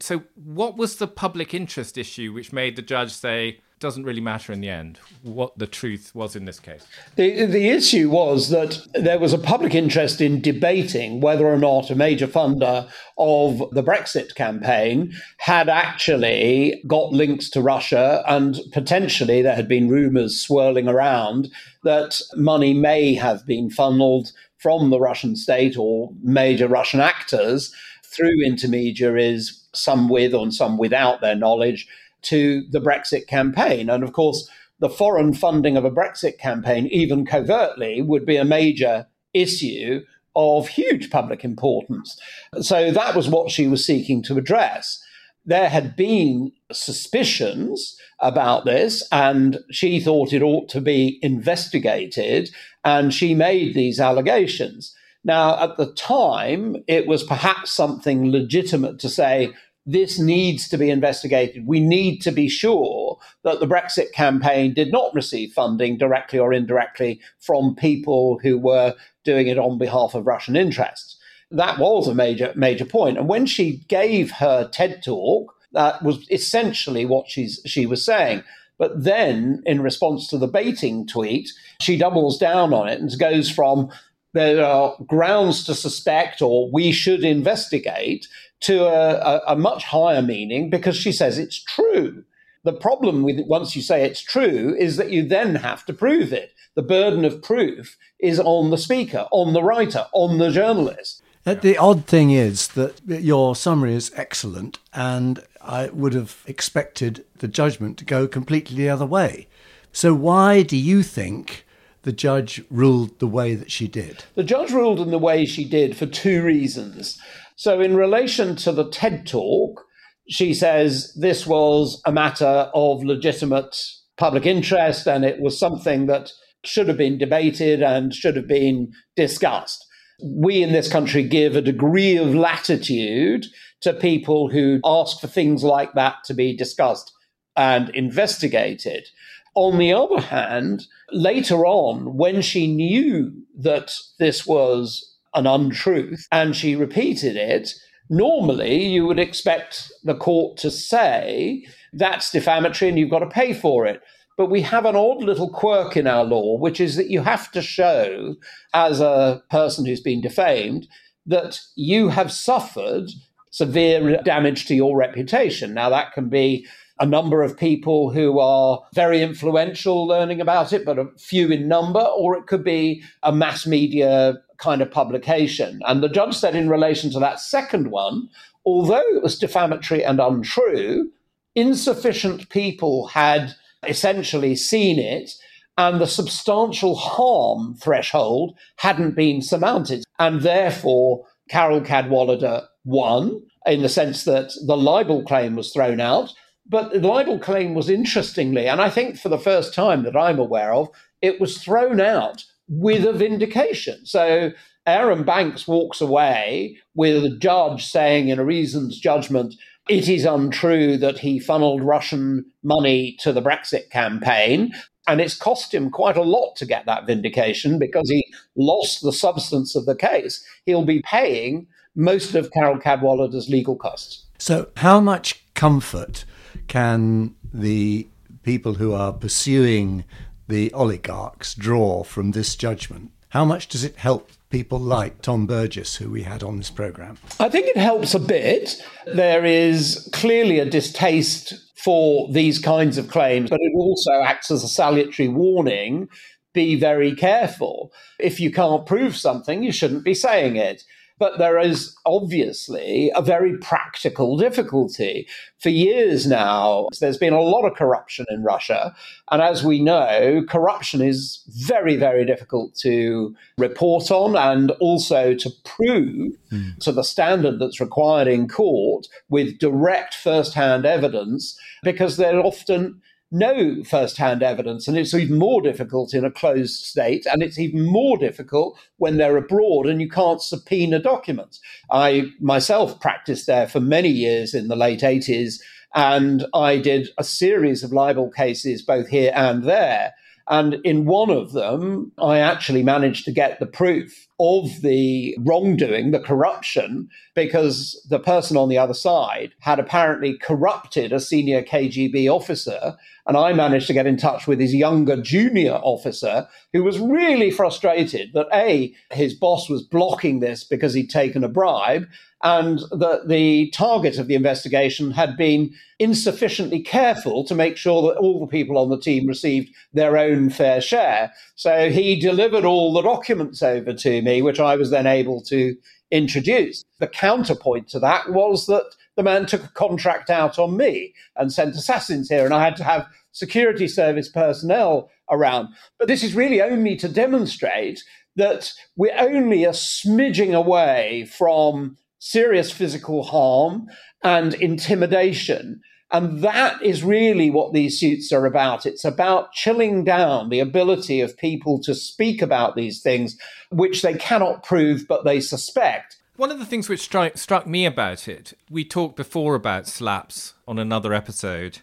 So, 0.00 0.24
what 0.34 0.76
was 0.76 0.96
the 0.96 1.06
public 1.06 1.54
interest 1.54 1.96
issue 1.96 2.32
which 2.32 2.52
made 2.52 2.76
the 2.76 2.82
judge 2.82 3.12
say, 3.12 3.60
doesn't 3.84 4.04
really 4.04 4.22
matter 4.22 4.50
in 4.50 4.62
the 4.62 4.70
end 4.70 4.98
what 5.22 5.58
the 5.58 5.66
truth 5.66 6.10
was 6.14 6.34
in 6.34 6.46
this 6.46 6.58
case. 6.58 6.86
The, 7.16 7.44
the 7.44 7.68
issue 7.68 8.08
was 8.08 8.48
that 8.48 8.78
there 8.94 9.18
was 9.18 9.34
a 9.34 9.38
public 9.38 9.74
interest 9.74 10.22
in 10.22 10.40
debating 10.40 11.20
whether 11.20 11.46
or 11.46 11.58
not 11.58 11.90
a 11.90 11.94
major 11.94 12.26
funder 12.26 12.88
of 13.18 13.58
the 13.72 13.82
Brexit 13.82 14.34
campaign 14.36 15.12
had 15.36 15.68
actually 15.68 16.82
got 16.86 17.12
links 17.12 17.50
to 17.50 17.60
Russia, 17.60 18.24
and 18.26 18.58
potentially 18.72 19.42
there 19.42 19.54
had 19.54 19.68
been 19.68 19.90
rumours 19.90 20.40
swirling 20.40 20.88
around 20.88 21.50
that 21.82 22.22
money 22.36 22.72
may 22.72 23.12
have 23.12 23.44
been 23.44 23.68
funneled 23.68 24.32
from 24.56 24.88
the 24.88 24.98
Russian 24.98 25.36
state 25.36 25.76
or 25.76 26.10
major 26.22 26.68
Russian 26.68 27.00
actors 27.00 27.70
through 28.02 28.46
intermediaries, 28.46 29.62
some 29.74 30.08
with 30.08 30.32
and 30.32 30.54
some 30.54 30.78
without 30.78 31.20
their 31.20 31.36
knowledge 31.36 31.86
to 32.24 32.64
the 32.70 32.80
Brexit 32.80 33.26
campaign. 33.26 33.88
And 33.88 34.02
of 34.02 34.12
course, 34.12 34.48
the 34.80 34.88
foreign 34.88 35.32
funding 35.32 35.76
of 35.76 35.84
a 35.84 35.90
Brexit 35.90 36.38
campaign, 36.38 36.86
even 36.88 37.24
covertly, 37.24 38.02
would 38.02 38.26
be 38.26 38.36
a 38.36 38.44
major 38.44 39.06
issue 39.32 40.02
of 40.36 40.68
huge 40.68 41.10
public 41.10 41.44
importance. 41.44 42.18
So 42.60 42.90
that 42.90 43.14
was 43.14 43.28
what 43.28 43.50
she 43.50 43.68
was 43.68 43.86
seeking 43.86 44.22
to 44.24 44.36
address. 44.36 45.00
There 45.46 45.68
had 45.68 45.94
been 45.94 46.52
suspicions 46.72 47.96
about 48.18 48.64
this, 48.64 49.06
and 49.12 49.58
she 49.70 50.00
thought 50.00 50.32
it 50.32 50.42
ought 50.42 50.68
to 50.70 50.80
be 50.80 51.18
investigated, 51.22 52.50
and 52.84 53.12
she 53.12 53.34
made 53.34 53.74
these 53.74 54.00
allegations. 54.00 54.94
Now, 55.22 55.58
at 55.62 55.76
the 55.76 55.92
time, 55.92 56.76
it 56.88 57.06
was 57.06 57.22
perhaps 57.22 57.70
something 57.70 58.30
legitimate 58.30 58.98
to 59.00 59.08
say, 59.08 59.52
this 59.86 60.18
needs 60.18 60.68
to 60.68 60.78
be 60.78 60.90
investigated. 60.90 61.66
We 61.66 61.80
need 61.80 62.20
to 62.22 62.30
be 62.30 62.48
sure 62.48 63.18
that 63.42 63.60
the 63.60 63.66
Brexit 63.66 64.12
campaign 64.12 64.72
did 64.72 64.90
not 64.90 65.14
receive 65.14 65.52
funding 65.52 65.98
directly 65.98 66.38
or 66.38 66.52
indirectly 66.52 67.20
from 67.38 67.76
people 67.76 68.38
who 68.42 68.58
were 68.58 68.94
doing 69.24 69.46
it 69.46 69.58
on 69.58 69.78
behalf 69.78 70.14
of 70.14 70.26
Russian 70.26 70.56
interests. 70.56 71.18
That 71.50 71.78
was 71.78 72.08
a 72.08 72.14
major 72.14 72.52
major 72.56 72.86
point. 72.86 73.18
And 73.18 73.28
when 73.28 73.46
she 73.46 73.84
gave 73.88 74.30
her 74.32 74.68
TED 74.68 75.02
talk, 75.02 75.54
that 75.72 76.02
was 76.02 76.26
essentially 76.30 77.04
what 77.04 77.28
she's 77.28 77.60
she 77.66 77.84
was 77.86 78.04
saying. 78.04 78.42
But 78.78 79.04
then, 79.04 79.62
in 79.66 79.82
response 79.82 80.26
to 80.28 80.38
the 80.38 80.48
baiting 80.48 81.06
tweet, 81.06 81.50
she 81.80 81.96
doubles 81.96 82.38
down 82.38 82.72
on 82.74 82.88
it 82.88 83.00
and 83.00 83.16
goes 83.18 83.48
from 83.48 83.90
there 84.34 84.64
are 84.64 84.96
grounds 85.06 85.64
to 85.64 85.74
suspect 85.74 86.42
or 86.42 86.70
we 86.70 86.92
should 86.92 87.24
investigate 87.24 88.28
to 88.60 88.84
a, 88.84 89.14
a, 89.14 89.42
a 89.48 89.56
much 89.56 89.84
higher 89.84 90.22
meaning 90.22 90.68
because 90.68 90.96
she 90.96 91.12
says 91.12 91.38
it's 91.38 91.62
true. 91.62 92.24
The 92.64 92.72
problem 92.72 93.22
with 93.22 93.38
it, 93.38 93.46
once 93.46 93.76
you 93.76 93.82
say 93.82 94.04
it's 94.04 94.20
true 94.20 94.74
is 94.78 94.96
that 94.96 95.10
you 95.10 95.26
then 95.26 95.54
have 95.56 95.84
to 95.86 95.92
prove 95.92 96.32
it. 96.32 96.52
The 96.74 96.82
burden 96.82 97.24
of 97.24 97.42
proof 97.42 97.96
is 98.18 98.40
on 98.40 98.70
the 98.70 98.78
speaker, 98.78 99.26
on 99.30 99.52
the 99.52 99.62
writer, 99.62 100.06
on 100.12 100.38
the 100.38 100.50
journalist. 100.50 101.22
Uh, 101.46 101.54
the 101.54 101.76
odd 101.76 102.06
thing 102.06 102.30
is 102.30 102.68
that 102.68 103.00
your 103.06 103.54
summary 103.54 103.94
is 103.94 104.10
excellent, 104.16 104.78
and 104.94 105.40
I 105.60 105.88
would 105.88 106.14
have 106.14 106.42
expected 106.46 107.24
the 107.38 107.48
judgment 107.48 107.98
to 107.98 108.04
go 108.06 108.26
completely 108.26 108.76
the 108.76 108.88
other 108.88 109.04
way. 109.04 109.46
So, 109.92 110.14
why 110.14 110.62
do 110.62 110.76
you 110.76 111.02
think 111.02 111.66
the 112.04 112.12
judge 112.12 112.62
ruled 112.70 113.18
the 113.18 113.26
way 113.26 113.54
that 113.54 113.70
she 113.70 113.88
did? 113.88 114.24
The 114.34 114.44
judge 114.44 114.70
ruled 114.70 115.00
in 115.00 115.10
the 115.10 115.18
way 115.18 115.44
she 115.44 115.64
did 115.64 115.96
for 115.96 116.06
two 116.06 116.42
reasons. 116.42 117.18
So, 117.56 117.80
in 117.80 117.96
relation 117.96 118.56
to 118.56 118.72
the 118.72 118.88
TED 118.88 119.26
talk, 119.26 119.84
she 120.28 120.54
says 120.54 121.12
this 121.20 121.46
was 121.46 122.00
a 122.06 122.12
matter 122.12 122.70
of 122.74 123.04
legitimate 123.04 123.76
public 124.16 124.46
interest 124.46 125.06
and 125.06 125.24
it 125.24 125.40
was 125.40 125.58
something 125.58 126.06
that 126.06 126.30
should 126.64 126.88
have 126.88 126.96
been 126.96 127.18
debated 127.18 127.82
and 127.82 128.14
should 128.14 128.36
have 128.36 128.48
been 128.48 128.92
discussed. 129.16 129.84
We 130.22 130.62
in 130.62 130.72
this 130.72 130.90
country 130.90 131.22
give 131.24 131.56
a 131.56 131.60
degree 131.60 132.16
of 132.16 132.34
latitude 132.34 133.46
to 133.82 133.92
people 133.92 134.48
who 134.48 134.80
ask 134.84 135.20
for 135.20 135.26
things 135.26 135.62
like 135.62 135.92
that 135.94 136.16
to 136.24 136.34
be 136.34 136.56
discussed 136.56 137.12
and 137.56 137.90
investigated. 137.90 139.06
On 139.54 139.78
the 139.78 139.92
other 139.92 140.20
hand, 140.20 140.86
later 141.12 141.64
on, 141.64 142.16
when 142.16 142.42
she 142.42 142.66
knew 142.66 143.32
that 143.56 143.96
this 144.18 144.46
was 144.46 145.16
an 145.34 145.46
untruth 145.46 146.26
and 146.32 146.56
she 146.56 146.74
repeated 146.74 147.36
it, 147.36 147.72
normally 148.10 148.84
you 148.84 149.06
would 149.06 149.18
expect 149.18 149.92
the 150.02 150.14
court 150.14 150.56
to 150.58 150.70
say 150.70 151.66
that's 151.92 152.32
defamatory 152.32 152.88
and 152.88 152.98
you've 152.98 153.10
got 153.10 153.20
to 153.20 153.28
pay 153.28 153.52
for 153.52 153.86
it. 153.86 154.02
But 154.36 154.50
we 154.50 154.62
have 154.62 154.84
an 154.84 154.96
odd 154.96 155.22
little 155.22 155.48
quirk 155.48 155.96
in 155.96 156.08
our 156.08 156.24
law, 156.24 156.58
which 156.58 156.80
is 156.80 156.96
that 156.96 157.10
you 157.10 157.20
have 157.20 157.52
to 157.52 157.62
show, 157.62 158.34
as 158.72 159.00
a 159.00 159.42
person 159.48 159.86
who's 159.86 160.00
been 160.00 160.20
defamed, 160.20 160.88
that 161.26 161.60
you 161.76 162.08
have 162.08 162.32
suffered 162.32 163.10
severe 163.50 164.20
damage 164.24 164.66
to 164.66 164.74
your 164.74 164.96
reputation. 164.96 165.72
Now, 165.74 165.88
that 165.90 166.12
can 166.12 166.28
be 166.28 166.66
a 167.00 167.06
number 167.06 167.42
of 167.42 167.58
people 167.58 168.10
who 168.10 168.38
are 168.38 168.80
very 168.94 169.22
influential 169.22 170.06
learning 170.06 170.40
about 170.40 170.72
it, 170.72 170.84
but 170.84 170.98
a 170.98 171.06
few 171.18 171.50
in 171.50 171.66
number, 171.66 172.00
or 172.00 172.36
it 172.36 172.46
could 172.46 172.62
be 172.62 173.02
a 173.22 173.32
mass 173.32 173.66
media 173.66 174.34
kind 174.58 174.80
of 174.80 174.90
publication. 174.90 175.80
And 175.86 176.02
the 176.02 176.08
judge 176.08 176.34
said, 176.34 176.54
in 176.54 176.68
relation 176.68 177.10
to 177.12 177.18
that 177.18 177.40
second 177.40 177.90
one, 177.90 178.28
although 178.64 179.02
it 179.14 179.22
was 179.22 179.38
defamatory 179.38 180.04
and 180.04 180.20
untrue, 180.20 181.10
insufficient 181.54 182.48
people 182.48 183.08
had 183.08 183.54
essentially 183.86 184.54
seen 184.54 184.98
it 184.98 185.32
and 185.76 186.00
the 186.00 186.06
substantial 186.06 186.94
harm 186.94 187.74
threshold 187.74 188.56
hadn't 188.76 189.16
been 189.16 189.42
surmounted. 189.42 190.04
And 190.18 190.42
therefore, 190.42 191.26
Carole 191.48 191.80
Cadwalladr 191.80 192.66
won 192.84 193.42
in 193.66 193.82
the 193.82 193.88
sense 193.88 194.24
that 194.24 194.52
the 194.66 194.76
libel 194.76 195.24
claim 195.24 195.56
was 195.56 195.72
thrown 195.72 196.00
out. 196.00 196.32
But 196.66 196.92
the 196.92 197.06
libel 197.06 197.38
claim 197.38 197.74
was 197.74 197.90
interestingly, 197.90 198.66
and 198.66 198.80
I 198.80 198.88
think 198.88 199.18
for 199.18 199.28
the 199.28 199.38
first 199.38 199.74
time 199.74 200.02
that 200.04 200.16
I'm 200.16 200.38
aware 200.38 200.72
of, 200.72 200.88
it 201.20 201.40
was 201.40 201.58
thrown 201.58 202.00
out 202.00 202.44
with 202.68 203.04
a 203.04 203.12
vindication. 203.12 204.06
So 204.06 204.52
Aaron 204.86 205.24
Banks 205.24 205.66
walks 205.66 206.00
away 206.00 206.78
with 206.94 207.24
a 207.24 207.36
judge 207.36 207.86
saying 207.86 208.28
in 208.28 208.38
a 208.38 208.44
reasons 208.44 208.98
judgment, 208.98 209.54
it 209.88 210.08
is 210.08 210.24
untrue 210.24 210.96
that 210.98 211.18
he 211.18 211.38
funneled 211.38 211.82
Russian 211.82 212.46
money 212.62 213.16
to 213.20 213.32
the 213.32 213.42
Brexit 213.42 213.90
campaign. 213.90 214.72
And 215.06 215.20
it's 215.20 215.36
cost 215.36 215.74
him 215.74 215.90
quite 215.90 216.16
a 216.16 216.22
lot 216.22 216.56
to 216.56 216.66
get 216.66 216.86
that 216.86 217.06
vindication 217.06 217.78
because 217.78 218.08
he 218.08 218.24
lost 218.56 219.02
the 219.02 219.12
substance 219.12 219.76
of 219.76 219.84
the 219.84 219.94
case. 219.96 220.42
He'll 220.64 220.86
be 220.86 221.02
paying 221.02 221.66
most 221.94 222.34
of 222.34 222.50
Carole 222.52 222.78
Cadwalladr's 222.78 223.50
legal 223.50 223.76
costs. 223.76 224.24
So, 224.38 224.68
how 224.78 225.00
much 225.00 225.44
comfort 225.54 226.24
can 226.68 227.34
the 227.52 228.06
people 228.42 228.74
who 228.74 228.92
are 228.92 229.12
pursuing 229.12 230.04
the 230.48 230.72
oligarchs 230.72 231.54
draw 231.54 232.02
from 232.02 232.32
this 232.32 232.56
judgment? 232.56 233.10
How 233.30 233.44
much 233.44 233.68
does 233.68 233.82
it 233.82 233.96
help 233.96 234.30
people 234.50 234.78
like 234.78 235.22
Tom 235.22 235.46
Burgis, 235.46 235.96
who 235.96 236.10
we 236.10 236.22
had 236.22 236.42
on 236.42 236.58
this 236.58 236.70
programme? 236.70 237.18
I 237.40 237.48
think 237.48 237.66
it 237.66 237.76
helps 237.76 238.14
a 238.14 238.20
bit. 238.20 238.80
There 239.06 239.44
is 239.44 240.08
clearly 240.12 240.60
a 240.60 240.64
distaste 240.64 241.54
for 241.76 242.30
these 242.32 242.58
kinds 242.58 242.96
of 242.96 243.10
claims, 243.10 243.50
but 243.50 243.60
it 243.60 243.72
also 243.74 244.22
acts 244.22 244.50
as 244.50 244.62
a 244.62 244.68
salutary 244.68 245.28
warning 245.28 246.08
be 246.52 246.76
very 246.76 247.14
careful. 247.14 247.92
If 248.20 248.38
you 248.38 248.52
can't 248.52 248.86
prove 248.86 249.16
something, 249.16 249.62
you 249.62 249.72
shouldn't 249.72 250.04
be 250.04 250.14
saying 250.14 250.56
it. 250.56 250.84
But 251.16 251.38
there 251.38 251.60
is 251.60 251.96
obviously 252.04 253.12
a 253.14 253.22
very 253.22 253.56
practical 253.58 254.36
difficulty. 254.36 255.28
For 255.60 255.68
years 255.68 256.26
now, 256.26 256.88
there's 257.00 257.18
been 257.18 257.32
a 257.32 257.40
lot 257.40 257.64
of 257.64 257.76
corruption 257.76 258.26
in 258.30 258.42
Russia. 258.42 258.94
And 259.30 259.40
as 259.40 259.62
we 259.62 259.80
know, 259.80 260.42
corruption 260.48 261.00
is 261.00 261.44
very, 261.66 261.96
very 261.96 262.24
difficult 262.24 262.74
to 262.80 263.34
report 263.58 264.10
on 264.10 264.36
and 264.36 264.72
also 264.72 265.34
to 265.34 265.50
prove 265.64 266.32
mm. 266.50 266.76
to 266.80 266.90
the 266.90 267.04
standard 267.04 267.60
that's 267.60 267.80
required 267.80 268.26
in 268.26 268.48
court 268.48 269.06
with 269.28 269.58
direct 269.58 270.14
first 270.14 270.54
hand 270.54 270.84
evidence, 270.84 271.56
because 271.84 272.16
they're 272.16 272.40
often 272.40 273.00
no 273.34 273.82
first 273.82 274.16
hand 274.16 274.42
evidence. 274.42 274.86
And 274.86 274.96
it's 274.96 275.12
even 275.12 275.38
more 275.38 275.60
difficult 275.60 276.14
in 276.14 276.24
a 276.24 276.30
closed 276.30 276.84
state. 276.84 277.26
And 277.26 277.42
it's 277.42 277.58
even 277.58 277.84
more 277.84 278.16
difficult 278.16 278.78
when 278.98 279.16
they're 279.16 279.36
abroad 279.36 279.86
and 279.86 280.00
you 280.00 280.08
can't 280.08 280.40
subpoena 280.40 281.00
documents. 281.00 281.60
I 281.90 282.30
myself 282.40 283.00
practiced 283.00 283.46
there 283.46 283.68
for 283.68 283.80
many 283.80 284.08
years 284.08 284.54
in 284.54 284.68
the 284.68 284.76
late 284.76 285.00
80s. 285.00 285.60
And 285.96 286.46
I 286.54 286.78
did 286.78 287.08
a 287.18 287.24
series 287.24 287.82
of 287.82 287.92
libel 287.92 288.30
cases 288.30 288.82
both 288.82 289.08
here 289.08 289.32
and 289.34 289.64
there. 289.64 290.14
And 290.48 290.74
in 290.84 291.04
one 291.04 291.30
of 291.30 291.52
them, 291.52 292.12
I 292.18 292.38
actually 292.38 292.82
managed 292.82 293.24
to 293.24 293.32
get 293.32 293.58
the 293.58 293.66
proof 293.66 294.28
of 294.40 294.80
the 294.82 295.36
wrongdoing, 295.40 296.10
the 296.10 296.18
corruption, 296.18 297.08
because 297.34 298.04
the 298.10 298.18
person 298.18 298.56
on 298.56 298.68
the 298.68 298.78
other 298.78 298.94
side 298.94 299.52
had 299.60 299.78
apparently 299.78 300.36
corrupted 300.38 301.12
a 301.12 301.20
senior 301.20 301.62
KGB 301.62 302.28
officer. 302.28 302.96
And 303.26 303.36
I 303.36 303.52
managed 303.52 303.86
to 303.86 303.94
get 303.94 304.06
in 304.06 304.16
touch 304.16 304.46
with 304.46 304.60
his 304.60 304.74
younger 304.74 305.16
junior 305.16 305.80
officer 305.82 306.46
who 306.72 306.82
was 306.82 306.98
really 306.98 307.50
frustrated 307.50 308.32
that 308.34 308.48
A, 308.52 308.94
his 309.12 309.34
boss 309.34 309.68
was 309.68 309.82
blocking 309.82 310.40
this 310.40 310.64
because 310.64 310.94
he'd 310.94 311.10
taken 311.10 311.44
a 311.44 311.48
bribe, 311.48 312.06
and 312.42 312.80
that 312.90 313.28
the 313.28 313.70
target 313.70 314.18
of 314.18 314.26
the 314.26 314.34
investigation 314.34 315.12
had 315.12 315.34
been 315.34 315.72
insufficiently 315.98 316.82
careful 316.82 317.42
to 317.44 317.54
make 317.54 317.78
sure 317.78 318.02
that 318.02 318.18
all 318.18 318.38
the 318.38 318.46
people 318.46 318.76
on 318.76 318.90
the 318.90 319.00
team 319.00 319.26
received 319.26 319.74
their 319.94 320.18
own 320.18 320.50
fair 320.50 320.82
share. 320.82 321.32
So 321.54 321.88
he 321.88 322.20
delivered 322.20 322.66
all 322.66 322.92
the 322.92 323.00
documents 323.00 323.62
over 323.62 323.94
to 323.94 324.20
me, 324.24 324.42
which 324.42 324.58
I 324.58 324.76
was 324.76 324.90
then 324.90 325.06
able 325.06 325.40
to 325.42 325.76
introduce. 326.10 326.84
The 326.98 327.06
counterpoint 327.06 327.88
to 327.88 327.98
that 328.00 328.30
was 328.30 328.66
that 328.66 328.84
the 329.16 329.22
man 329.22 329.46
took 329.46 329.64
a 329.64 329.68
contract 329.68 330.30
out 330.30 330.58
on 330.58 330.76
me 330.76 331.14
and 331.36 331.52
sent 331.52 331.76
assassins 331.76 332.28
here, 332.28 332.44
and 332.44 332.54
I 332.54 332.64
had 332.64 332.76
to 332.76 332.84
have 332.84 333.06
security 333.32 333.88
service 333.88 334.28
personnel 334.28 335.10
around. 335.30 335.68
But 335.98 336.08
this 336.08 336.22
is 336.22 336.34
really 336.34 336.62
only 336.62 336.96
to 336.96 337.08
demonstrate 337.08 338.02
that 338.36 338.72
we're 338.96 339.16
only 339.18 339.64
a 339.64 339.70
smidging 339.70 340.54
away 340.54 341.26
from 341.26 341.96
serious 342.18 342.72
physical 342.72 343.22
harm 343.22 343.86
and 344.22 344.54
intimidation. 344.54 345.80
And 346.14 346.42
that 346.42 346.80
is 346.80 347.02
really 347.02 347.50
what 347.50 347.72
these 347.72 347.98
suits 347.98 348.32
are 348.32 348.46
about. 348.46 348.86
It's 348.86 349.04
about 349.04 349.50
chilling 349.50 350.04
down 350.04 350.48
the 350.48 350.60
ability 350.60 351.20
of 351.20 351.36
people 351.36 351.80
to 351.80 351.92
speak 351.92 352.40
about 352.40 352.76
these 352.76 353.02
things, 353.02 353.36
which 353.72 354.02
they 354.02 354.14
cannot 354.14 354.62
prove, 354.62 355.08
but 355.08 355.24
they 355.24 355.40
suspect. 355.40 356.18
One 356.36 356.52
of 356.52 356.60
the 356.60 356.66
things 356.66 356.88
which 356.88 357.10
stri- 357.10 357.36
struck 357.36 357.66
me 357.66 357.84
about 357.84 358.28
it, 358.28 358.56
we 358.70 358.84
talked 358.84 359.16
before 359.16 359.56
about 359.56 359.88
slaps 359.88 360.54
on 360.68 360.78
another 360.78 361.12
episode. 361.12 361.80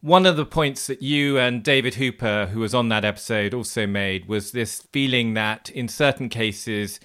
One 0.00 0.26
of 0.26 0.36
the 0.36 0.44
points 0.44 0.88
that 0.88 1.00
you 1.00 1.38
and 1.38 1.62
David 1.62 1.94
Hooper, 1.94 2.46
who 2.46 2.58
was 2.58 2.74
on 2.74 2.88
that 2.88 3.04
episode, 3.04 3.54
also 3.54 3.86
made 3.86 4.26
was 4.26 4.50
this 4.50 4.82
feeling 4.90 5.34
that 5.34 5.70
in 5.70 5.86
certain 5.86 6.28
cases, 6.28 6.98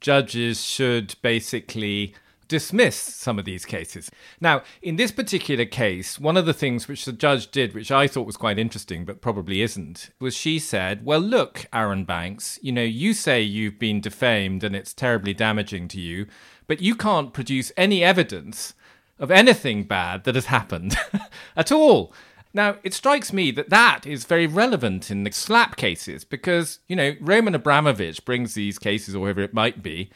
judges 0.00 0.64
should 0.64 1.16
basically 1.20 2.14
dismiss 2.48 2.96
some 2.96 3.38
of 3.38 3.44
these 3.44 3.64
cases. 3.64 4.10
Now, 4.40 4.62
in 4.82 4.96
this 4.96 5.12
particular 5.12 5.64
case, 5.64 6.18
one 6.18 6.36
of 6.36 6.46
the 6.46 6.54
things 6.54 6.88
which 6.88 7.04
the 7.04 7.12
judge 7.12 7.50
did, 7.50 7.74
which 7.74 7.90
I 7.90 8.06
thought 8.06 8.26
was 8.26 8.36
quite 8.36 8.58
interesting, 8.58 9.04
but 9.04 9.20
probably 9.20 9.62
isn't, 9.62 10.10
was 10.20 10.36
she 10.36 10.58
said, 10.58 11.04
Well, 11.04 11.20
look, 11.20 11.66
Aaron 11.72 12.04
Banks, 12.04 12.58
you 12.62 12.72
know, 12.72 12.82
you 12.82 13.14
say 13.14 13.42
you've 13.42 13.78
been 13.78 14.00
defamed 14.00 14.64
and 14.64 14.74
it's 14.74 14.94
terribly 14.94 15.34
damaging 15.34 15.88
to 15.88 16.00
you, 16.00 16.26
but 16.66 16.80
you 16.80 16.94
can't 16.94 17.32
produce 17.32 17.72
any 17.76 18.02
evidence 18.02 18.74
of 19.18 19.30
anything 19.30 19.84
bad 19.84 20.24
that 20.24 20.34
has 20.34 20.46
happened 20.46 20.96
at 21.56 21.72
all. 21.72 22.12
Now, 22.52 22.76
it 22.82 22.94
strikes 22.94 23.32
me 23.34 23.50
that 23.50 23.68
that 23.68 24.06
is 24.06 24.24
very 24.24 24.46
relevant 24.46 25.10
in 25.10 25.24
the 25.24 25.30
slap 25.30 25.76
cases 25.76 26.24
because, 26.24 26.78
you 26.88 26.96
know, 26.96 27.14
Roman 27.20 27.54
Abramovich 27.54 28.24
brings 28.24 28.54
these 28.54 28.78
cases, 28.78 29.14
or 29.14 29.26
whoever 29.26 29.42
it 29.42 29.52
might 29.52 29.82
be, 29.82 30.10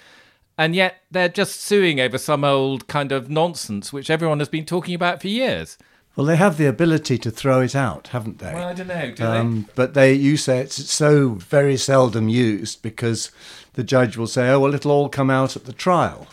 and 0.60 0.74
yet 0.76 1.00
they're 1.10 1.30
just 1.30 1.62
suing 1.62 1.98
over 2.00 2.18
some 2.18 2.44
old 2.44 2.86
kind 2.86 3.12
of 3.12 3.30
nonsense 3.30 3.94
which 3.94 4.10
everyone 4.10 4.40
has 4.40 4.48
been 4.50 4.66
talking 4.66 4.94
about 4.94 5.18
for 5.22 5.28
years. 5.28 5.78
Well, 6.14 6.26
they 6.26 6.36
have 6.36 6.58
the 6.58 6.66
ability 6.66 7.16
to 7.16 7.30
throw 7.30 7.62
it 7.62 7.74
out, 7.74 8.08
haven't 8.08 8.40
they? 8.40 8.52
Well, 8.52 8.68
I 8.68 8.74
don't 8.74 8.88
know. 8.88 9.10
Do 9.10 9.24
um, 9.24 9.62
they? 9.62 9.72
But 9.74 9.94
they, 9.94 10.12
you 10.12 10.36
say 10.36 10.58
it's 10.58 10.90
so 10.90 11.30
very 11.30 11.78
seldom 11.78 12.28
used 12.28 12.82
because 12.82 13.30
the 13.72 13.82
judge 13.82 14.18
will 14.18 14.26
say, 14.26 14.50
"Oh, 14.50 14.60
well, 14.60 14.74
it'll 14.74 14.90
all 14.90 15.08
come 15.08 15.30
out 15.30 15.56
at 15.56 15.64
the 15.64 15.72
trial." 15.72 16.26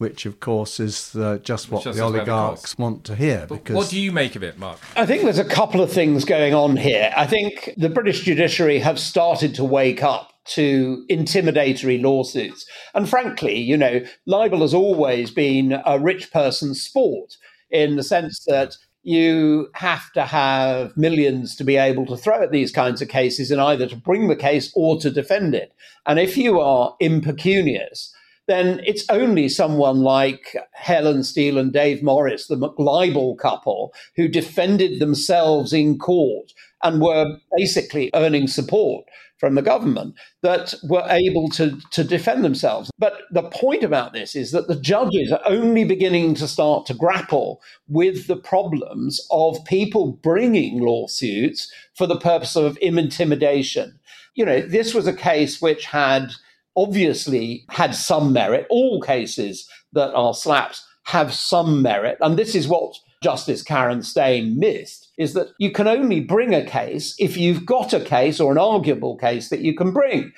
Which 0.00 0.24
of 0.24 0.40
course 0.40 0.80
is 0.80 1.14
uh, 1.14 1.38
just 1.42 1.70
what 1.70 1.84
the 1.84 2.00
oligarchs 2.00 2.78
want 2.78 3.04
to 3.04 3.14
hear. 3.14 3.44
But 3.46 3.56
because 3.56 3.76
what 3.76 3.90
do 3.90 4.00
you 4.00 4.12
make 4.12 4.34
of 4.34 4.42
it, 4.42 4.58
Mark? 4.58 4.78
I 4.96 5.04
think 5.04 5.24
there's 5.24 5.38
a 5.38 5.44
couple 5.44 5.82
of 5.82 5.92
things 5.92 6.24
going 6.24 6.54
on 6.54 6.78
here. 6.78 7.12
I 7.14 7.26
think 7.26 7.74
the 7.76 7.90
British 7.90 8.22
judiciary 8.22 8.78
have 8.78 8.98
started 8.98 9.54
to 9.56 9.64
wake 9.64 10.02
up 10.02 10.32
to 10.54 11.04
intimidatory 11.10 12.02
lawsuits. 12.02 12.64
And 12.94 13.10
frankly, 13.10 13.58
you 13.58 13.76
know, 13.76 14.00
libel 14.24 14.62
has 14.62 14.72
always 14.72 15.30
been 15.30 15.82
a 15.84 15.98
rich 15.98 16.32
person's 16.32 16.80
sport 16.80 17.36
in 17.70 17.96
the 17.96 18.02
sense 18.02 18.42
that 18.46 18.76
you 19.02 19.68
have 19.74 20.10
to 20.12 20.24
have 20.24 20.96
millions 20.96 21.54
to 21.56 21.64
be 21.64 21.76
able 21.76 22.06
to 22.06 22.16
throw 22.16 22.42
at 22.42 22.52
these 22.52 22.72
kinds 22.72 23.02
of 23.02 23.08
cases 23.08 23.50
and 23.50 23.60
either 23.60 23.86
to 23.86 23.96
bring 23.96 24.28
the 24.28 24.36
case 24.36 24.72
or 24.74 24.98
to 25.00 25.10
defend 25.10 25.54
it. 25.54 25.74
And 26.06 26.18
if 26.18 26.38
you 26.38 26.58
are 26.58 26.96
impecunious, 27.00 28.14
then 28.50 28.80
it's 28.84 29.08
only 29.08 29.48
someone 29.48 30.00
like 30.00 30.56
Helen 30.72 31.22
Steel 31.22 31.56
and 31.56 31.72
Dave 31.72 32.02
Morris, 32.02 32.48
the 32.48 32.56
McLibel 32.56 33.38
couple, 33.38 33.94
who 34.16 34.26
defended 34.26 34.98
themselves 34.98 35.72
in 35.72 35.98
court 35.98 36.52
and 36.82 37.00
were 37.00 37.36
basically 37.56 38.10
earning 38.12 38.48
support 38.48 39.04
from 39.38 39.54
the 39.54 39.62
government 39.62 40.14
that 40.42 40.74
were 40.82 41.06
able 41.08 41.48
to, 41.48 41.78
to 41.92 42.04
defend 42.04 42.44
themselves. 42.44 42.90
But 42.98 43.22
the 43.30 43.44
point 43.44 43.82
about 43.84 44.12
this 44.12 44.36
is 44.36 44.50
that 44.50 44.68
the 44.68 44.78
judges 44.78 45.32
are 45.32 45.40
only 45.46 45.84
beginning 45.84 46.34
to 46.34 46.48
start 46.48 46.86
to 46.86 46.94
grapple 46.94 47.62
with 47.88 48.26
the 48.26 48.36
problems 48.36 49.26
of 49.30 49.64
people 49.64 50.12
bringing 50.22 50.80
lawsuits 50.80 51.72
for 51.94 52.06
the 52.06 52.18
purpose 52.18 52.56
of 52.56 52.76
intimidation. 52.82 53.98
You 54.34 54.44
know, 54.44 54.60
this 54.60 54.92
was 54.92 55.06
a 55.06 55.12
case 55.12 55.62
which 55.62 55.86
had 55.86 56.32
obviously 56.76 57.64
had 57.70 57.94
some 57.94 58.32
merit. 58.32 58.66
All 58.70 59.00
cases 59.00 59.68
that 59.92 60.12
are 60.14 60.34
slaps 60.34 60.86
have 61.04 61.32
some 61.34 61.82
merit. 61.82 62.18
And 62.20 62.38
this 62.38 62.54
is 62.54 62.68
what 62.68 62.94
Justice 63.22 63.62
Karen 63.62 64.02
Steyn 64.02 64.58
missed 64.58 65.10
is 65.18 65.34
that 65.34 65.48
you 65.58 65.70
can 65.70 65.86
only 65.86 66.20
bring 66.20 66.54
a 66.54 66.64
case 66.64 67.14
if 67.18 67.36
you've 67.36 67.66
got 67.66 67.92
a 67.92 68.00
case 68.00 68.40
or 68.40 68.52
an 68.52 68.58
arguable 68.58 69.16
case 69.16 69.50
that 69.50 69.60
you 69.60 69.74
can 69.74 69.92
bring. 69.92 70.32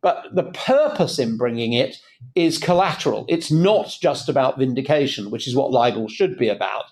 But 0.00 0.26
the 0.32 0.44
purpose 0.44 1.18
in 1.18 1.36
bringing 1.36 1.72
it 1.72 1.96
is 2.36 2.58
collateral. 2.58 3.24
It's 3.28 3.50
not 3.50 3.96
just 4.00 4.28
about 4.28 4.58
vindication, 4.58 5.30
which 5.30 5.48
is 5.48 5.56
what 5.56 5.72
libel 5.72 6.06
should 6.08 6.38
be 6.38 6.48
about. 6.48 6.84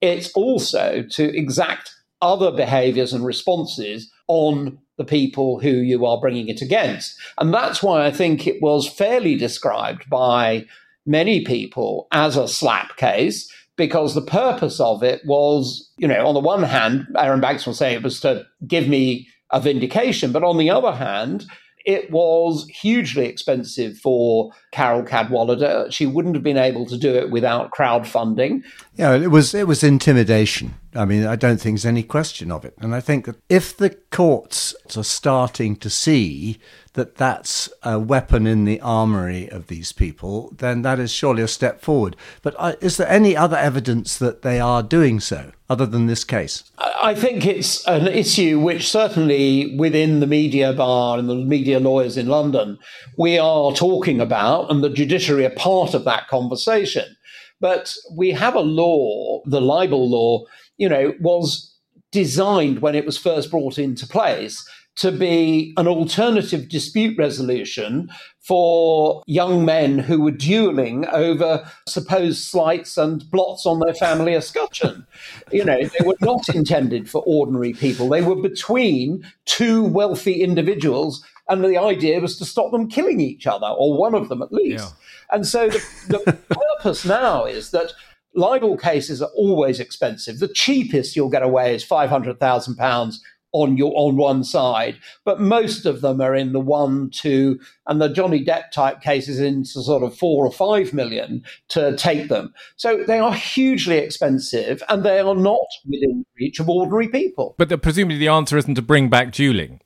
It's 0.00 0.30
also 0.32 1.04
to 1.10 1.36
exact 1.36 1.92
other 2.20 2.52
behaviors 2.52 3.12
and 3.12 3.24
responses 3.24 4.12
on 4.28 4.78
the 4.98 5.04
people 5.04 5.58
who 5.60 5.70
you 5.70 6.04
are 6.06 6.20
bringing 6.20 6.48
it 6.48 6.62
against. 6.62 7.18
And 7.38 7.52
that's 7.52 7.82
why 7.82 8.06
I 8.06 8.10
think 8.10 8.46
it 8.46 8.60
was 8.60 8.88
fairly 8.88 9.36
described 9.36 10.08
by 10.10 10.66
many 11.06 11.44
people 11.44 12.06
as 12.12 12.36
a 12.36 12.46
slap 12.46 12.96
case, 12.96 13.52
because 13.76 14.14
the 14.14 14.22
purpose 14.22 14.78
of 14.78 15.02
it 15.02 15.22
was, 15.24 15.90
you 15.96 16.06
know, 16.06 16.26
on 16.26 16.34
the 16.34 16.40
one 16.40 16.62
hand, 16.62 17.06
Aaron 17.18 17.40
Banks 17.40 17.66
will 17.66 17.74
say 17.74 17.94
it 17.94 18.02
was 18.02 18.20
to 18.20 18.44
give 18.66 18.86
me 18.86 19.28
a 19.50 19.60
vindication, 19.60 20.30
but 20.30 20.44
on 20.44 20.58
the 20.58 20.70
other 20.70 20.92
hand, 20.92 21.46
it 21.84 22.10
was 22.12 22.66
hugely 22.68 23.26
expensive 23.26 23.98
for 23.98 24.52
Carole 24.70 25.02
Cadwalladr. 25.02 25.92
She 25.92 26.06
wouldn't 26.06 26.36
have 26.36 26.44
been 26.44 26.56
able 26.56 26.86
to 26.86 26.96
do 26.96 27.12
it 27.14 27.30
without 27.30 27.72
crowdfunding. 27.72 28.62
Yeah, 28.94 29.14
it 29.14 29.30
was 29.30 29.54
it 29.54 29.66
was 29.66 29.82
intimidation. 29.82 30.74
I 30.94 31.06
mean, 31.06 31.26
I 31.26 31.36
don't 31.36 31.58
think 31.58 31.76
there's 31.76 31.86
any 31.86 32.02
question 32.02 32.52
of 32.52 32.66
it. 32.66 32.74
And 32.78 32.94
I 32.94 33.00
think 33.00 33.24
that 33.24 33.36
if 33.48 33.74
the 33.74 33.90
courts 34.10 34.74
are 34.94 35.02
starting 35.02 35.76
to 35.76 35.88
see 35.88 36.58
that 36.92 37.16
that's 37.16 37.70
a 37.82 37.98
weapon 37.98 38.46
in 38.46 38.66
the 38.66 38.78
armory 38.82 39.48
of 39.48 39.68
these 39.68 39.92
people, 39.92 40.52
then 40.58 40.82
that 40.82 40.98
is 40.98 41.10
surely 41.10 41.42
a 41.42 41.48
step 41.48 41.80
forward. 41.80 42.16
But 42.42 42.54
uh, 42.58 42.74
is 42.82 42.98
there 42.98 43.08
any 43.08 43.34
other 43.34 43.56
evidence 43.56 44.18
that 44.18 44.42
they 44.42 44.60
are 44.60 44.82
doing 44.82 45.18
so, 45.18 45.52
other 45.70 45.86
than 45.86 46.06
this 46.06 46.24
case? 46.24 46.64
I 46.76 47.14
think 47.14 47.46
it's 47.46 47.86
an 47.86 48.06
issue 48.08 48.60
which 48.60 48.90
certainly 48.90 49.74
within 49.78 50.20
the 50.20 50.26
media 50.26 50.74
bar 50.74 51.18
and 51.18 51.30
the 51.30 51.36
media 51.36 51.80
lawyers 51.80 52.18
in 52.18 52.26
London, 52.28 52.78
we 53.16 53.38
are 53.38 53.72
talking 53.72 54.20
about, 54.20 54.70
and 54.70 54.84
the 54.84 54.90
judiciary 54.90 55.46
are 55.46 55.50
part 55.50 55.94
of 55.94 56.04
that 56.04 56.28
conversation. 56.28 57.16
But 57.62 57.94
we 58.12 58.32
have 58.32 58.56
a 58.56 58.60
law, 58.60 59.40
the 59.46 59.60
libel 59.60 60.10
law, 60.10 60.44
you 60.76 60.88
know, 60.88 61.14
was 61.20 61.74
designed 62.10 62.80
when 62.80 62.96
it 62.96 63.06
was 63.06 63.16
first 63.16 63.50
brought 63.50 63.78
into 63.78 64.06
place 64.06 64.68
to 64.96 65.10
be 65.10 65.72
an 65.76 65.86
alternative 65.88 66.68
dispute 66.68 67.16
resolution 67.16 68.10
for 68.40 69.22
young 69.26 69.64
men 69.64 69.98
who 69.98 70.20
were 70.20 70.32
dueling 70.32 71.06
over 71.06 71.66
supposed 71.88 72.42
slights 72.42 72.98
and 72.98 73.30
blots 73.30 73.64
on 73.64 73.78
their 73.78 73.94
family 73.94 74.34
escutcheon. 74.34 75.06
you 75.52 75.64
know, 75.64 75.84
they 75.84 76.04
were 76.04 76.16
not 76.20 76.48
intended 76.50 77.08
for 77.08 77.22
ordinary 77.24 77.72
people. 77.72 78.08
They 78.08 78.22
were 78.22 78.36
between 78.36 79.24
two 79.46 79.84
wealthy 79.84 80.42
individuals, 80.42 81.24
and 81.48 81.64
the 81.64 81.78
idea 81.78 82.20
was 82.20 82.36
to 82.38 82.44
stop 82.44 82.72
them 82.72 82.90
killing 82.90 83.20
each 83.20 83.46
other, 83.46 83.68
or 83.68 83.96
one 83.96 84.14
of 84.14 84.28
them 84.28 84.42
at 84.42 84.52
least. 84.52 84.84
Yeah. 84.84 84.90
And 85.32 85.46
so 85.46 85.68
the, 85.68 85.82
the 86.08 86.18
purpose 86.78 87.04
now 87.04 87.44
is 87.46 87.70
that 87.70 87.92
libel 88.34 88.76
cases 88.76 89.22
are 89.22 89.30
always 89.34 89.80
expensive. 89.80 90.38
The 90.38 90.48
cheapest 90.48 91.16
you'll 91.16 91.30
get 91.30 91.42
away 91.42 91.74
is 91.74 91.84
five 91.84 92.10
hundred 92.10 92.38
thousand 92.38 92.76
pounds 92.76 93.22
on 93.52 93.76
your 93.76 93.92
on 93.94 94.16
one 94.16 94.42
side, 94.44 94.98
but 95.24 95.40
most 95.40 95.84
of 95.84 96.00
them 96.00 96.20
are 96.20 96.34
in 96.34 96.52
the 96.52 96.60
one, 96.60 97.10
two, 97.10 97.60
and 97.86 98.00
the 98.00 98.08
Johnny 98.08 98.44
Depp 98.44 98.70
type 98.70 99.02
cases 99.02 99.38
into 99.38 99.82
sort 99.82 100.02
of 100.02 100.16
four 100.16 100.46
or 100.46 100.52
five 100.52 100.94
million 100.94 101.44
to 101.68 101.94
take 101.96 102.28
them. 102.28 102.52
So 102.76 103.04
they 103.04 103.18
are 103.18 103.34
hugely 103.34 103.98
expensive, 103.98 104.82
and 104.88 105.04
they 105.04 105.20
are 105.20 105.34
not 105.34 105.66
within 105.84 106.24
reach 106.40 106.60
of 106.60 106.68
ordinary 106.68 107.08
people. 107.08 107.54
But 107.58 107.68
the, 107.68 107.78
presumably 107.78 108.18
the 108.18 108.28
answer 108.28 108.56
isn't 108.56 108.74
to 108.76 108.82
bring 108.82 109.10
back 109.10 109.32
dueling. 109.32 109.80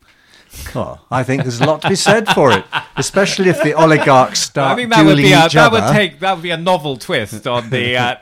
Oh, 0.74 0.98
I 1.10 1.22
think 1.22 1.42
there's 1.42 1.60
a 1.60 1.64
lot 1.64 1.82
to 1.82 1.88
be 1.88 1.94
said 1.94 2.28
for 2.28 2.52
it, 2.52 2.64
especially 2.96 3.48
if 3.48 3.62
the 3.62 3.72
oligarchs 3.72 4.40
start. 4.40 4.72
I 4.72 4.74
think 4.76 4.90
that 4.90 5.04
would 5.04 5.16
be 5.16 5.32
a, 5.32 5.48
that 5.48 5.72
would 5.72 5.92
take 5.92 6.20
that 6.20 6.34
would 6.34 6.42
be 6.42 6.50
a 6.50 6.56
novel 6.56 6.96
twist 6.96 7.46
on 7.46 7.70
the. 7.70 7.96
Uh, 7.96 8.16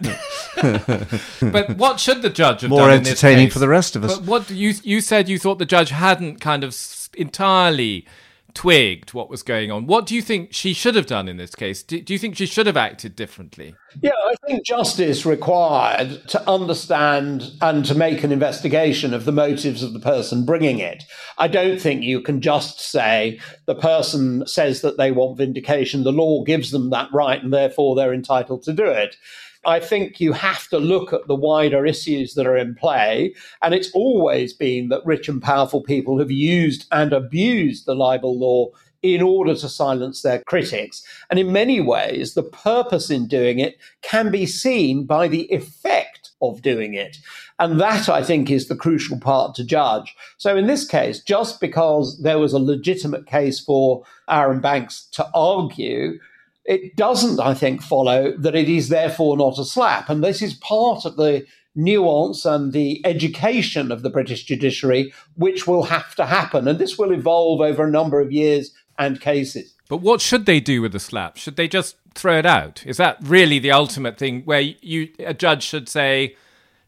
but 1.51 1.77
what 1.77 1.99
should 1.99 2.23
the 2.23 2.31
judge 2.31 2.61
have? 2.61 2.71
More 2.71 2.91
entertaining 2.91 3.51
for 3.51 3.59
the 3.59 3.69
rest 3.69 3.97
of 3.97 4.05
us. 4.05 4.19
But 4.19 4.27
what 4.27 4.51
you 4.51 4.75
you 4.83 5.01
said 5.01 5.29
you 5.29 5.39
thought 5.39 5.59
the 5.59 5.67
judge 5.67 5.91
hadn't 5.91 6.41
kind 6.41 6.63
of 6.63 6.77
entirely 7.15 8.07
twigged 8.55 9.13
what 9.13 9.29
was 9.29 9.43
going 9.43 9.71
on. 9.71 9.87
What 9.87 10.07
do 10.07 10.15
you 10.15 10.23
think 10.23 10.53
she 10.53 10.73
should 10.73 10.95
have 10.95 11.07
done 11.07 11.29
in 11.29 11.37
this 11.37 11.55
case? 11.55 11.83
Do, 11.83 12.01
do, 12.01 12.13
you 12.13 12.19
think 12.19 12.37
she 12.37 12.47
should 12.47 12.67
have 12.67 12.77
acted 12.77 13.17
differently? 13.17 13.75
Yeah, 14.01 14.13
I 14.27 14.35
think 14.47 14.65
justice 14.65 15.27
required 15.27 16.29
to 16.29 16.49
understand 16.49 17.51
and 17.61 17.85
to 17.85 17.95
make 17.95 18.23
an 18.23 18.33
investigation 18.33 19.13
of 19.13 19.25
the 19.25 19.33
motives 19.33 19.83
of 19.83 19.93
the 19.93 19.99
person 19.99 20.45
bringing 20.45 20.79
it. 20.79 21.03
I 21.37 21.49
don't 21.49 21.81
think 21.81 22.03
you 22.03 22.21
can 22.21 22.41
just 22.41 22.81
say 22.81 23.41
the 23.67 23.75
person 23.75 24.47
says 24.47 24.83
that 24.83 24.97
they 24.97 25.11
want 25.11 25.39
vindication, 25.39 26.05
the 26.05 26.13
law 26.13 26.45
gives 26.45 26.71
them 26.71 26.91
that 26.91 27.09
right, 27.13 27.43
and 27.43 27.53
therefore 27.53 27.97
they're 27.97 28.15
entitled 28.15 28.63
to 28.63 28.73
do 28.73 28.87
it. 28.87 29.17
I 29.67 29.81
think 29.81 30.21
you 30.21 30.33
have 30.33 30.69
to 30.69 30.79
look 30.79 31.13
at 31.13 31.27
the 31.27 31.35
wider 31.35 31.87
issues 31.87 32.35
that 32.35 32.47
are 32.47 32.57
in 32.57 32.75
play. 32.75 33.35
And 33.63 33.75
it's 33.75 33.91
always 33.93 34.53
been 34.53 34.89
that 34.89 35.05
rich 35.05 35.29
and 35.29 35.43
powerful 35.43 35.83
people 35.83 36.19
have 36.19 36.31
used 36.31 36.87
and 36.93 37.13
abused 37.13 37.87
the 37.87 37.95
libel 37.95 38.39
law 38.39 38.69
in 39.03 39.21
order 39.21 39.55
to 39.55 39.69
silence 39.69 40.23
their 40.23 40.43
critics. 40.45 41.05
And 41.29 41.39
in 41.39 41.53
many 41.53 41.79
ways, 41.79 42.33
the 42.33 42.43
purpose 42.43 43.11
in 43.11 43.27
doing 43.27 43.59
it 43.59 43.79
can 44.01 44.31
be 44.31 44.47
seen 44.47 45.05
by 45.05 45.29
the 45.29 45.43
effect 45.53 46.31
of 46.41 46.63
doing 46.63 46.95
it. 46.95 47.19
And 47.59 47.79
that, 47.81 48.09
I 48.09 48.23
think, 48.23 48.51
is 48.51 48.69
the 48.69 48.77
crucial 48.77 49.21
part 49.21 49.55
to 49.57 49.65
judge. 49.65 50.17
So 50.39 50.57
in 50.57 50.67
this 50.67 50.87
case, 50.87 51.21
just 51.21 51.61
because 51.61 52.23
there 52.23 52.39
was 52.39 52.55
a 52.55 52.59
legitimate 52.59 53.27
case 53.27 53.61
for 53.61 54.05
Aaron 54.29 54.61
Banks 54.61 55.07
to 55.13 55.29
argue, 55.35 56.19
it 56.65 56.97
doesn't, 56.97 57.41
I 57.41 57.55
think, 57.55 57.83
follow 57.83 58.37
that 58.39 58.55
it 58.55 58.69
is 58.69 58.89
therefore 58.89 59.37
not 59.37 59.59
a 59.59 59.65
slap. 59.65 60.09
And 60.09 60.25
this 60.25 60.41
is 60.41 60.55
part 60.55 61.05
of 61.05 61.17
the 61.17 61.47
nuance 61.75 62.45
and 62.45 62.73
the 62.73 63.05
education 63.05 63.91
of 63.91 64.03
the 64.03 64.11
British 64.11 64.45
judiciary, 64.45 65.13
which 65.35 65.67
will 65.67 65.85
have 65.85 66.15
to 66.15 66.27
happen. 66.27 66.69
And 66.69 66.79
this 66.79 66.97
will 66.99 67.13
evolve 67.13 67.61
over 67.61 67.85
a 67.85 67.91
number 67.91 68.21
of 68.21 68.33
years 68.33 68.71
and 68.99 69.21
cases. 69.21 69.75
But 69.89 69.99
what 69.99 70.21
should 70.21 70.47
they 70.47 70.61
do 70.61 70.81
with 70.81 70.93
the 70.93 71.01
slap? 71.01 71.37
Should 71.37 71.57
they 71.57 71.69
just 71.69 71.97
throw 72.15 72.39
it 72.39 72.47
out? 72.47 72.87
Is 72.87 72.97
that 72.97 73.19
really 73.21 73.59
the 73.59 73.73
ultimate 73.73 74.17
thing 74.17 74.43
where 74.43 74.61
you 74.61 75.11
a 75.19 75.35
judge 75.35 75.65
should 75.65 75.89
say, 75.89 76.37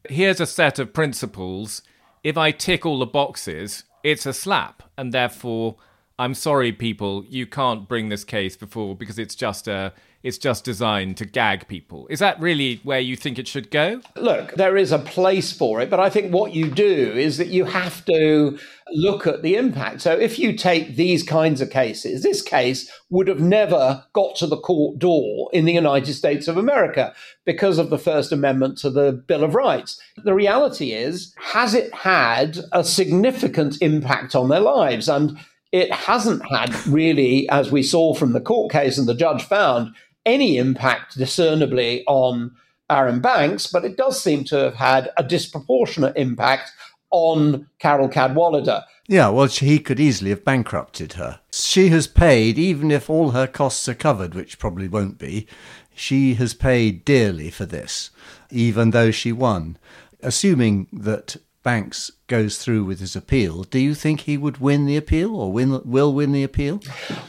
here's 0.08 0.40
a 0.40 0.46
set 0.46 0.78
of 0.78 0.94
principles. 0.94 1.82
If 2.24 2.38
I 2.38 2.50
tick 2.52 2.86
all 2.86 2.98
the 2.98 3.06
boxes, 3.06 3.84
it's 4.02 4.24
a 4.24 4.32
slap. 4.32 4.82
And 4.96 5.12
therefore, 5.12 5.76
I'm 6.18 6.34
sorry, 6.34 6.72
people, 6.72 7.24
you 7.28 7.46
can't 7.46 7.86
bring 7.86 8.08
this 8.08 8.24
case 8.24 8.56
before 8.56 8.96
because 8.96 9.18
it's 9.18 9.34
just 9.34 9.68
a 9.68 9.92
it's 10.22 10.38
just 10.38 10.64
designed 10.64 11.16
to 11.18 11.24
gag 11.24 11.68
people. 11.68 12.08
Is 12.10 12.18
that 12.18 12.40
really 12.40 12.80
where 12.82 12.98
you 12.98 13.14
think 13.14 13.38
it 13.38 13.46
should 13.46 13.70
go? 13.70 14.00
Look, 14.16 14.54
there 14.54 14.76
is 14.76 14.90
a 14.90 14.98
place 14.98 15.52
for 15.52 15.80
it, 15.80 15.88
but 15.88 16.00
I 16.00 16.10
think 16.10 16.32
what 16.32 16.52
you 16.52 16.68
do 16.68 17.12
is 17.14 17.36
that 17.38 17.46
you 17.46 17.64
have 17.64 18.04
to 18.06 18.58
look 18.90 19.28
at 19.28 19.42
the 19.42 19.54
impact. 19.54 20.00
So 20.00 20.12
if 20.14 20.36
you 20.36 20.56
take 20.56 20.96
these 20.96 21.22
kinds 21.22 21.60
of 21.60 21.70
cases, 21.70 22.24
this 22.24 22.42
case 22.42 22.90
would 23.08 23.28
have 23.28 23.38
never 23.38 24.04
got 24.14 24.34
to 24.36 24.48
the 24.48 24.56
court 24.56 24.98
door 24.98 25.48
in 25.52 25.64
the 25.64 25.74
United 25.74 26.12
States 26.14 26.48
of 26.48 26.56
America 26.56 27.14
because 27.44 27.78
of 27.78 27.90
the 27.90 27.98
First 27.98 28.32
Amendment 28.32 28.78
to 28.78 28.90
the 28.90 29.12
Bill 29.12 29.44
of 29.44 29.54
Rights. 29.54 30.00
The 30.24 30.34
reality 30.34 30.92
is, 30.92 31.34
has 31.38 31.72
it 31.72 31.94
had 31.94 32.58
a 32.72 32.82
significant 32.82 33.80
impact 33.80 34.34
on 34.34 34.48
their 34.48 34.58
lives? 34.58 35.08
And 35.08 35.38
it 35.76 35.92
hasn't 35.92 36.42
had 36.50 36.74
really, 36.86 37.46
as 37.50 37.70
we 37.70 37.82
saw 37.82 38.14
from 38.14 38.32
the 38.32 38.40
court 38.40 38.72
case 38.72 38.96
and 38.96 39.06
the 39.06 39.14
judge 39.14 39.42
found, 39.42 39.94
any 40.24 40.56
impact 40.56 41.18
discernibly 41.18 42.02
on 42.06 42.56
Aaron 42.88 43.20
Banks, 43.20 43.66
but 43.66 43.84
it 43.84 43.98
does 43.98 44.20
seem 44.20 44.42
to 44.44 44.56
have 44.56 44.74
had 44.76 45.10
a 45.18 45.22
disproportionate 45.22 46.16
impact 46.16 46.72
on 47.10 47.68
Carole 47.78 48.08
Cadwalladr. 48.08 48.84
Yeah, 49.06 49.28
well, 49.28 49.48
he 49.48 49.78
could 49.78 50.00
easily 50.00 50.30
have 50.30 50.46
bankrupted 50.46 51.12
her. 51.12 51.40
She 51.52 51.90
has 51.90 52.06
paid, 52.06 52.58
even 52.58 52.90
if 52.90 53.10
all 53.10 53.32
her 53.32 53.46
costs 53.46 53.86
are 53.86 53.94
covered, 53.94 54.34
which 54.34 54.58
probably 54.58 54.88
won't 54.88 55.18
be, 55.18 55.46
she 55.94 56.34
has 56.34 56.54
paid 56.54 57.04
dearly 57.04 57.50
for 57.50 57.66
this, 57.66 58.10
even 58.50 58.92
though 58.92 59.10
she 59.10 59.30
won. 59.30 59.76
Assuming 60.22 60.88
that 60.90 61.36
Banks 61.66 62.12
goes 62.28 62.58
through 62.58 62.84
with 62.84 63.00
his 63.00 63.16
appeal, 63.16 63.64
do 63.64 63.80
you 63.80 63.92
think 63.92 64.20
he 64.20 64.36
would 64.36 64.58
win 64.58 64.86
the 64.86 64.96
appeal 64.96 65.34
or 65.34 65.50
win, 65.50 65.80
will 65.84 66.14
win 66.14 66.30
the 66.30 66.44
appeal? 66.44 66.80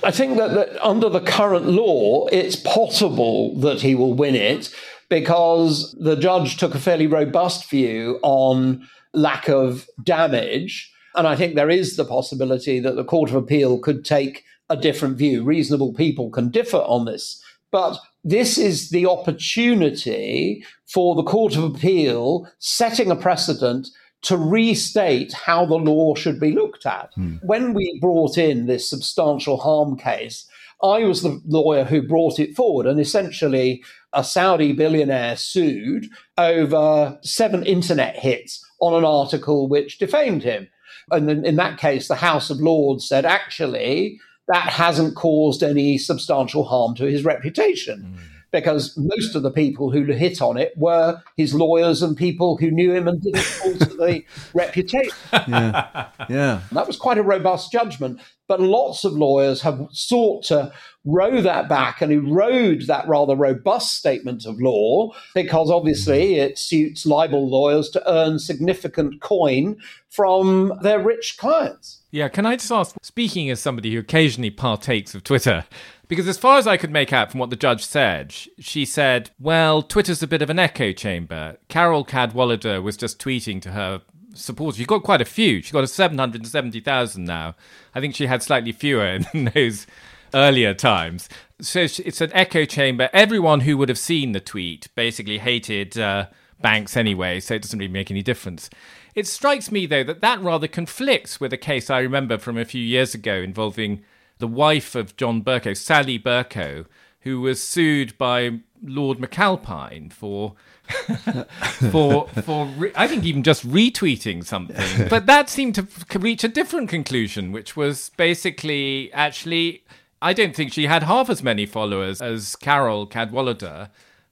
I 0.03 0.11
think 0.11 0.37
that, 0.37 0.53
that 0.53 0.85
under 0.85 1.09
the 1.09 1.21
current 1.21 1.65
law, 1.65 2.27
it's 2.27 2.55
possible 2.55 3.59
that 3.61 3.81
he 3.81 3.95
will 3.95 4.13
win 4.13 4.35
it 4.35 4.71
because 5.09 5.95
the 5.99 6.15
judge 6.15 6.57
took 6.57 6.75
a 6.75 6.79
fairly 6.79 7.07
robust 7.07 7.67
view 7.67 8.19
on 8.21 8.87
lack 9.11 9.49
of 9.49 9.87
damage. 10.03 10.93
And 11.15 11.27
I 11.27 11.35
think 11.35 11.55
there 11.55 11.71
is 11.71 11.95
the 11.95 12.05
possibility 12.05 12.79
that 12.79 12.95
the 12.95 13.03
Court 13.03 13.31
of 13.31 13.35
Appeal 13.35 13.79
could 13.79 14.05
take 14.05 14.43
a 14.69 14.77
different 14.77 15.17
view. 15.17 15.43
Reasonable 15.43 15.95
people 15.95 16.29
can 16.29 16.49
differ 16.49 16.77
on 16.77 17.05
this. 17.05 17.41
But 17.71 17.97
this 18.23 18.59
is 18.59 18.91
the 18.91 19.07
opportunity 19.07 20.63
for 20.85 21.15
the 21.15 21.23
Court 21.23 21.55
of 21.55 21.63
Appeal 21.63 22.47
setting 22.59 23.09
a 23.09 23.15
precedent 23.15 23.89
to 24.23 24.37
restate 24.37 25.33
how 25.33 25.65
the 25.65 25.75
law 25.75 26.15
should 26.15 26.39
be 26.39 26.51
looked 26.51 26.85
at. 26.85 27.13
Mm. 27.17 27.39
When 27.43 27.73
we 27.73 27.99
brought 27.99 28.37
in 28.37 28.65
this 28.65 28.89
substantial 28.89 29.57
harm 29.57 29.97
case, 29.97 30.49
I 30.83 31.03
was 31.03 31.21
the 31.21 31.41
lawyer 31.45 31.85
who 31.85 32.07
brought 32.07 32.39
it 32.39 32.55
forward, 32.55 32.85
and 32.85 32.99
essentially, 32.99 33.83
a 34.13 34.23
Saudi 34.23 34.73
billionaire 34.73 35.35
sued 35.35 36.07
over 36.37 37.17
seven 37.21 37.65
internet 37.65 38.17
hits 38.17 38.63
on 38.79 38.93
an 38.93 39.05
article 39.05 39.67
which 39.67 39.97
defamed 39.97 40.43
him. 40.43 40.67
And 41.11 41.45
in 41.45 41.55
that 41.55 41.77
case, 41.77 42.07
the 42.07 42.15
House 42.15 42.49
of 42.49 42.59
Lords 42.59 43.07
said, 43.07 43.25
actually, 43.25 44.19
that 44.47 44.69
hasn't 44.69 45.15
caused 45.15 45.63
any 45.63 45.97
substantial 45.97 46.63
harm 46.63 46.95
to 46.95 47.05
his 47.05 47.23
reputation. 47.23 48.15
Mm. 48.15 48.36
Because 48.51 48.97
most 48.97 49.35
of 49.35 49.43
the 49.43 49.51
people 49.51 49.91
who 49.91 50.03
hit 50.05 50.41
on 50.41 50.57
it 50.57 50.73
were 50.77 51.21
his 51.35 51.53
lawyers 51.53 52.01
and 52.01 52.15
people 52.15 52.57
who 52.57 52.71
knew 52.71 52.93
him 52.93 53.07
and 53.07 53.21
didn't 53.21 53.61
alter 53.65 53.85
the 53.85 54.23
reputation. 54.53 55.13
Yeah. 55.47 56.09
Yeah. 56.29 56.61
And 56.69 56.77
that 56.77 56.87
was 56.87 56.97
quite 56.97 57.17
a 57.17 57.23
robust 57.23 57.71
judgment. 57.71 58.19
But 58.47 58.61
lots 58.61 59.03
of 59.03 59.13
lawyers 59.13 59.61
have 59.61 59.87
sought 59.91 60.45
to 60.45 60.71
row 61.03 61.41
that 61.41 61.67
back 61.67 62.01
and 62.01 62.11
erode 62.11 62.83
that 62.87 63.07
rather 63.07 63.35
robust 63.35 63.97
statement 63.97 64.45
of 64.45 64.59
law 64.59 65.11
because 65.33 65.69
obviously 65.69 66.31
mm-hmm. 66.31 66.51
it 66.51 66.57
suits 66.57 67.05
libel 67.05 67.49
lawyers 67.49 67.89
to 67.89 68.11
earn 68.11 68.39
significant 68.39 69.21
coin 69.21 69.77
from 70.09 70.73
their 70.81 70.99
rich 70.99 71.37
clients. 71.37 72.03
Yeah, 72.11 72.29
can 72.29 72.45
I 72.45 72.55
just 72.55 72.71
ask, 72.71 72.95
speaking 73.01 73.49
as 73.49 73.59
somebody 73.59 73.93
who 73.93 73.99
occasionally 73.99 74.49
partakes 74.49 75.13
of 75.13 75.23
Twitter, 75.23 75.65
because 76.07 76.27
as 76.27 76.37
far 76.37 76.57
as 76.57 76.67
I 76.67 76.77
could 76.77 76.91
make 76.91 77.11
out 77.11 77.31
from 77.31 77.39
what 77.39 77.49
the 77.49 77.55
judge 77.55 77.85
said, 77.85 78.33
she 78.59 78.85
said, 78.85 79.31
well, 79.39 79.81
Twitter's 79.81 80.23
a 80.23 80.27
bit 80.27 80.41
of 80.41 80.49
an 80.49 80.59
echo 80.59 80.91
chamber. 80.91 81.57
Carole 81.67 82.05
Cadwalladr 82.05 82.81
was 82.81 82.95
just 82.97 83.19
tweeting 83.19 83.61
to 83.63 83.71
her 83.71 84.01
supporters. 84.33 84.77
She's 84.77 84.87
got 84.87 85.03
quite 85.03 85.21
a 85.21 85.25
few. 85.25 85.61
She's 85.61 85.71
got 85.71 85.87
770,000 85.89 87.25
now. 87.25 87.55
I 87.93 87.99
think 87.99 88.15
she 88.15 88.27
had 88.27 88.41
slightly 88.41 88.71
fewer 88.71 89.19
in 89.33 89.51
those 89.53 89.87
earlier 90.33 90.73
times. 90.73 91.27
So 91.59 91.81
it's 91.81 92.21
an 92.21 92.31
echo 92.33 92.65
chamber. 92.65 93.09
Everyone 93.13 93.61
who 93.61 93.77
would 93.77 93.89
have 93.89 93.97
seen 93.97 94.31
the 94.31 94.39
tweet 94.39 94.89
basically 94.95 95.39
hated 95.39 95.97
uh, 95.97 96.27
banks 96.61 96.95
anyway, 96.95 97.39
so 97.39 97.55
it 97.55 97.63
doesn't 97.63 97.79
really 97.79 97.91
make 97.91 98.11
any 98.11 98.21
difference. 98.21 98.69
It 99.15 99.27
strikes 99.27 99.71
me, 99.71 99.87
though, 99.87 100.03
that 100.03 100.21
that 100.21 100.41
rather 100.41 100.67
conflicts 100.67 101.39
with 101.39 101.51
a 101.51 101.57
case 101.57 101.89
I 101.89 101.99
remember 101.99 102.37
from 102.37 102.57
a 102.57 102.65
few 102.65 102.83
years 102.83 103.15
ago 103.15 103.33
involving 103.35 104.03
the 104.39 104.47
wife 104.47 104.95
of 104.95 105.15
John 105.17 105.43
Bercow, 105.43 105.75
Sally 105.75 106.19
Bercow, 106.19 106.85
who 107.21 107.41
was 107.41 107.61
sued 107.61 108.17
by 108.17 108.59
Lord 108.81 109.17
McAlpine 109.19 110.13
for 110.13 110.55
for 111.91 112.27
for 112.29 112.65
re- 112.77 112.91
I 112.95 113.07
think 113.07 113.25
even 113.25 113.43
just 113.43 113.67
retweeting 113.67 114.45
something. 114.45 115.07
But 115.09 115.25
that 115.25 115.49
seemed 115.49 115.75
to 115.75 115.87
reach 116.19 116.43
a 116.43 116.47
different 116.47 116.89
conclusion, 116.89 117.51
which 117.51 117.75
was 117.75 118.11
basically 118.17 119.11
actually 119.13 119.83
I 120.21 120.33
don't 120.33 120.55
think 120.55 120.73
she 120.73 120.85
had 120.87 121.03
half 121.03 121.29
as 121.29 121.43
many 121.43 121.65
followers 121.65 122.21
as 122.21 122.55
Carole 122.55 123.07
Cadwalladr. 123.07 123.89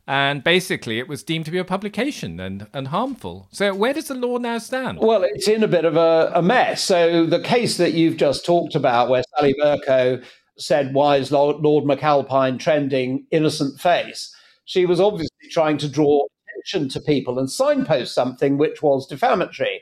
And 0.08 0.44
basically, 0.44 1.00
it 1.00 1.08
was 1.08 1.24
deemed 1.24 1.46
to 1.46 1.52
be 1.52 1.58
a 1.58 1.66
publication 1.66 2.40
and, 2.40 2.68
and 2.74 2.90
harmful. 2.90 3.48
So, 3.52 3.74
where 3.74 3.94
does 3.94 4.08
the 4.08 4.16
law 4.16 4.38
now 4.38 4.60
stand? 4.60 5.00
Well, 5.00 5.24
it's 5.24 5.48
in 5.48 5.64
a 5.64 5.68
bit 5.68 5.84
of 5.84 5.96
a, 5.96 6.32
a 6.36 6.42
mess. 6.44 6.84
So, 6.84 7.26
the 7.26 7.40
case 7.40 7.78
that 7.78 7.94
you've 7.94 8.18
just 8.18 8.46
talked 8.46 8.76
about, 8.76 9.10
where 9.10 9.24
Sally 9.36 9.56
Bercow 9.60 10.24
said, 10.58 10.94
Why 10.94 11.18
is 11.18 11.32
Lord, 11.32 11.58
Lord 11.58 11.86
McAlpine 11.86 12.60
trending 12.60 13.26
innocent 13.32 13.80
face? 13.80 14.34
She 14.66 14.86
was 14.86 15.00
obviously 15.00 15.50
trying 15.50 15.78
to 15.80 15.90
draw 15.90 16.26
attention 16.50 16.90
to 16.90 17.00
people 17.00 17.40
and 17.40 17.50
signpost 17.50 18.14
something 18.14 18.58
which 18.58 18.84
was 18.84 19.08
defamatory. 19.08 19.82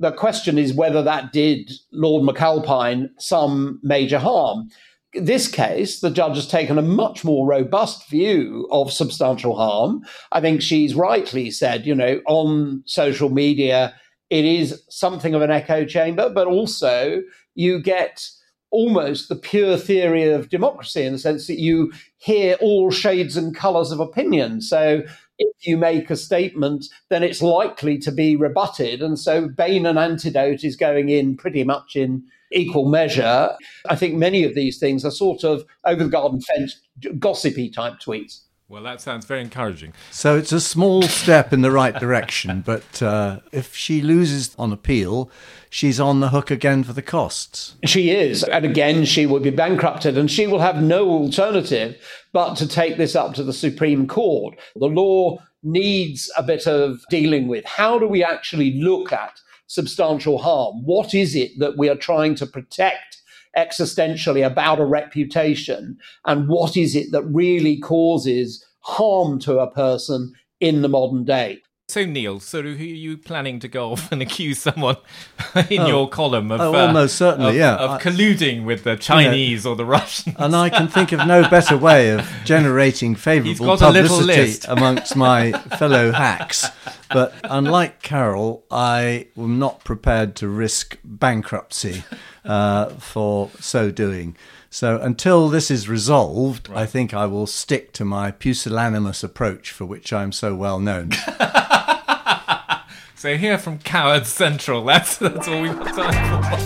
The 0.00 0.12
question 0.12 0.58
is 0.58 0.74
whether 0.74 1.02
that 1.02 1.32
did 1.32 1.70
Lord 1.92 2.24
McAlpine 2.24 3.10
some 3.18 3.80
major 3.82 4.18
harm 4.18 4.68
this 5.14 5.48
case, 5.48 6.00
the 6.00 6.10
judge 6.10 6.36
has 6.36 6.46
taken 6.46 6.78
a 6.78 6.82
much 6.82 7.24
more 7.24 7.46
robust 7.46 8.08
view 8.08 8.66
of 8.70 8.92
substantial 8.92 9.56
harm. 9.56 10.04
I 10.32 10.40
think 10.40 10.62
she's 10.62 10.94
rightly 10.94 11.50
said, 11.50 11.86
you 11.86 11.94
know, 11.94 12.20
on 12.26 12.82
social 12.86 13.28
media, 13.28 13.94
it 14.30 14.44
is 14.44 14.82
something 14.88 15.34
of 15.34 15.42
an 15.42 15.50
echo 15.50 15.84
chamber, 15.84 16.30
but 16.30 16.46
also 16.46 17.22
you 17.54 17.80
get 17.82 18.26
almost 18.70 19.28
the 19.28 19.36
pure 19.36 19.76
theory 19.76 20.30
of 20.30 20.48
democracy 20.48 21.02
in 21.02 21.12
the 21.12 21.18
sense 21.18 21.46
that 21.46 21.60
you 21.60 21.92
hear 22.16 22.56
all 22.60 22.90
shades 22.90 23.36
and 23.36 23.54
colors 23.54 23.92
of 23.92 24.00
opinion. 24.00 24.62
So 24.62 25.02
if 25.38 25.66
you 25.66 25.76
make 25.76 26.08
a 26.08 26.16
statement, 26.16 26.86
then 27.10 27.22
it's 27.22 27.42
likely 27.42 27.98
to 27.98 28.10
be 28.10 28.34
rebutted. 28.34 29.02
And 29.02 29.18
so 29.18 29.46
bane 29.48 29.84
and 29.84 29.98
Antidote 29.98 30.64
is 30.64 30.76
going 30.76 31.10
in 31.10 31.36
pretty 31.36 31.64
much 31.64 31.96
in 31.96 32.24
equal 32.54 32.88
measure. 32.88 33.50
I 33.88 33.96
think 33.96 34.14
many 34.14 34.44
of 34.44 34.54
these 34.54 34.78
things 34.78 35.04
are 35.04 35.10
sort 35.10 35.44
of 35.44 35.64
over 35.84 36.04
the 36.04 36.10
garden 36.10 36.40
fence, 36.40 36.80
gossipy 37.18 37.70
type 37.70 37.94
tweets. 38.04 38.40
Well, 38.72 38.84
that 38.84 39.02
sounds 39.02 39.26
very 39.26 39.42
encouraging. 39.42 39.92
So 40.10 40.34
it's 40.38 40.50
a 40.50 40.60
small 40.60 41.02
step 41.02 41.52
in 41.52 41.60
the 41.60 41.70
right 41.70 41.94
direction, 41.94 42.62
but 42.66 43.02
uh, 43.02 43.40
if 43.52 43.76
she 43.76 44.00
loses 44.00 44.54
on 44.58 44.72
appeal, 44.72 45.30
she's 45.68 46.00
on 46.00 46.20
the 46.20 46.30
hook 46.30 46.50
again 46.50 46.82
for 46.82 46.94
the 46.94 47.02
costs. 47.02 47.74
She 47.84 48.10
is. 48.10 48.42
And 48.44 48.64
again, 48.64 49.04
she 49.04 49.26
will 49.26 49.40
be 49.40 49.50
bankrupted 49.50 50.16
and 50.16 50.30
she 50.30 50.46
will 50.46 50.60
have 50.60 50.82
no 50.82 51.10
alternative 51.10 51.98
but 52.32 52.54
to 52.54 52.66
take 52.66 52.96
this 52.96 53.14
up 53.14 53.34
to 53.34 53.44
the 53.44 53.52
Supreme 53.52 54.06
Court. 54.08 54.58
The 54.74 54.86
law 54.86 55.36
needs 55.62 56.32
a 56.38 56.42
bit 56.42 56.66
of 56.66 57.04
dealing 57.10 57.48
with. 57.48 57.66
How 57.66 57.98
do 57.98 58.08
we 58.08 58.24
actually 58.24 58.80
look 58.80 59.12
at 59.12 59.38
substantial 59.72 60.36
harm? 60.36 60.84
What 60.84 61.14
is 61.14 61.34
it 61.34 61.58
that 61.58 61.78
we 61.78 61.88
are 61.88 61.96
trying 61.96 62.34
to 62.34 62.46
protect 62.46 63.22
existentially 63.56 64.44
about 64.46 64.78
a 64.78 64.84
reputation? 64.84 65.96
And 66.26 66.46
what 66.46 66.76
is 66.76 66.94
it 66.94 67.10
that 67.12 67.22
really 67.22 67.78
causes 67.78 68.62
harm 68.80 69.38
to 69.40 69.60
a 69.60 69.70
person 69.70 70.34
in 70.60 70.82
the 70.82 70.90
modern 70.90 71.24
day? 71.24 71.62
So, 71.88 72.06
Neil, 72.06 72.40
so 72.40 72.62
who 72.62 72.70
are 72.70 72.74
you 72.74 73.18
planning 73.18 73.60
to 73.60 73.68
go 73.68 73.92
off 73.92 74.10
and 74.12 74.22
accuse 74.22 74.58
someone 74.60 74.96
in 75.70 75.80
oh, 75.80 75.86
your 75.86 76.08
column 76.08 76.50
of 76.50 76.60
oh, 76.60 76.74
almost 76.74 77.20
uh, 77.20 77.32
certainly, 77.32 77.50
of, 77.50 77.56
yeah, 77.56 77.76
of 77.76 78.00
colluding 78.00 78.64
with 78.64 78.84
the 78.84 78.96
Chinese 78.96 79.66
or 79.66 79.76
the 79.76 79.84
Russians? 79.84 80.36
And 80.38 80.54
I 80.54 80.70
can 80.70 80.88
think 80.88 81.12
of 81.12 81.26
no 81.26 81.48
better 81.50 81.76
way 81.76 82.10
of 82.10 82.26
generating 82.44 83.14
favourable 83.16 83.76
publicity 83.76 84.66
amongst 84.68 85.16
my 85.16 85.52
fellow 85.52 86.12
hacks. 86.12 86.70
But 87.12 87.34
unlike 87.44 88.02
Carole, 88.02 88.64
I 88.70 89.26
am 89.36 89.58
not 89.58 89.84
prepared 89.84 90.34
to 90.36 90.48
risk 90.48 90.96
bankruptcy 91.04 92.04
uh, 92.44 92.90
for 92.90 93.50
so 93.60 93.90
doing. 93.90 94.36
So 94.70 95.00
until 95.00 95.48
this 95.48 95.68
is 95.70 95.88
resolved, 95.88 96.68
right. 96.68 96.78
I 96.78 96.86
think 96.86 97.12
I 97.12 97.26
will 97.26 97.46
stick 97.46 97.92
to 97.94 98.04
my 98.06 98.30
pusillanimous 98.30 99.22
approach 99.22 99.70
for 99.70 99.84
which 99.84 100.12
I'm 100.12 100.32
so 100.32 100.54
well 100.54 100.80
known. 100.80 101.12
so 103.14 103.36
here 103.36 103.58
from 103.58 103.78
Coward 103.80 104.26
Central, 104.26 104.82
that's, 104.84 105.18
that's 105.18 105.46
all 105.46 105.60
we've 105.60 105.78
got 105.78 105.94
time 105.94 106.42
for. 106.42 106.56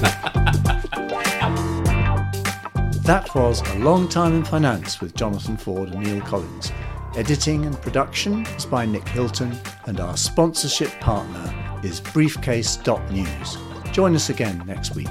that 3.02 3.28
was 3.34 3.60
A 3.70 3.78
Long 3.80 4.08
Time 4.08 4.34
in 4.34 4.44
Finance 4.44 5.00
with 5.00 5.16
Jonathan 5.16 5.56
Ford 5.56 5.88
and 5.88 6.04
Neil 6.04 6.20
Collins. 6.20 6.70
Editing 7.16 7.64
and 7.64 7.80
production 7.80 8.44
is 8.58 8.66
by 8.66 8.84
Nick 8.84 9.08
Hilton, 9.08 9.58
and 9.86 10.00
our 10.00 10.18
sponsorship 10.18 10.90
partner 11.00 11.80
is 11.82 11.98
Briefcase.news. 11.98 13.56
Join 13.90 14.14
us 14.14 14.28
again 14.28 14.62
next 14.66 14.94
week. 14.94 15.08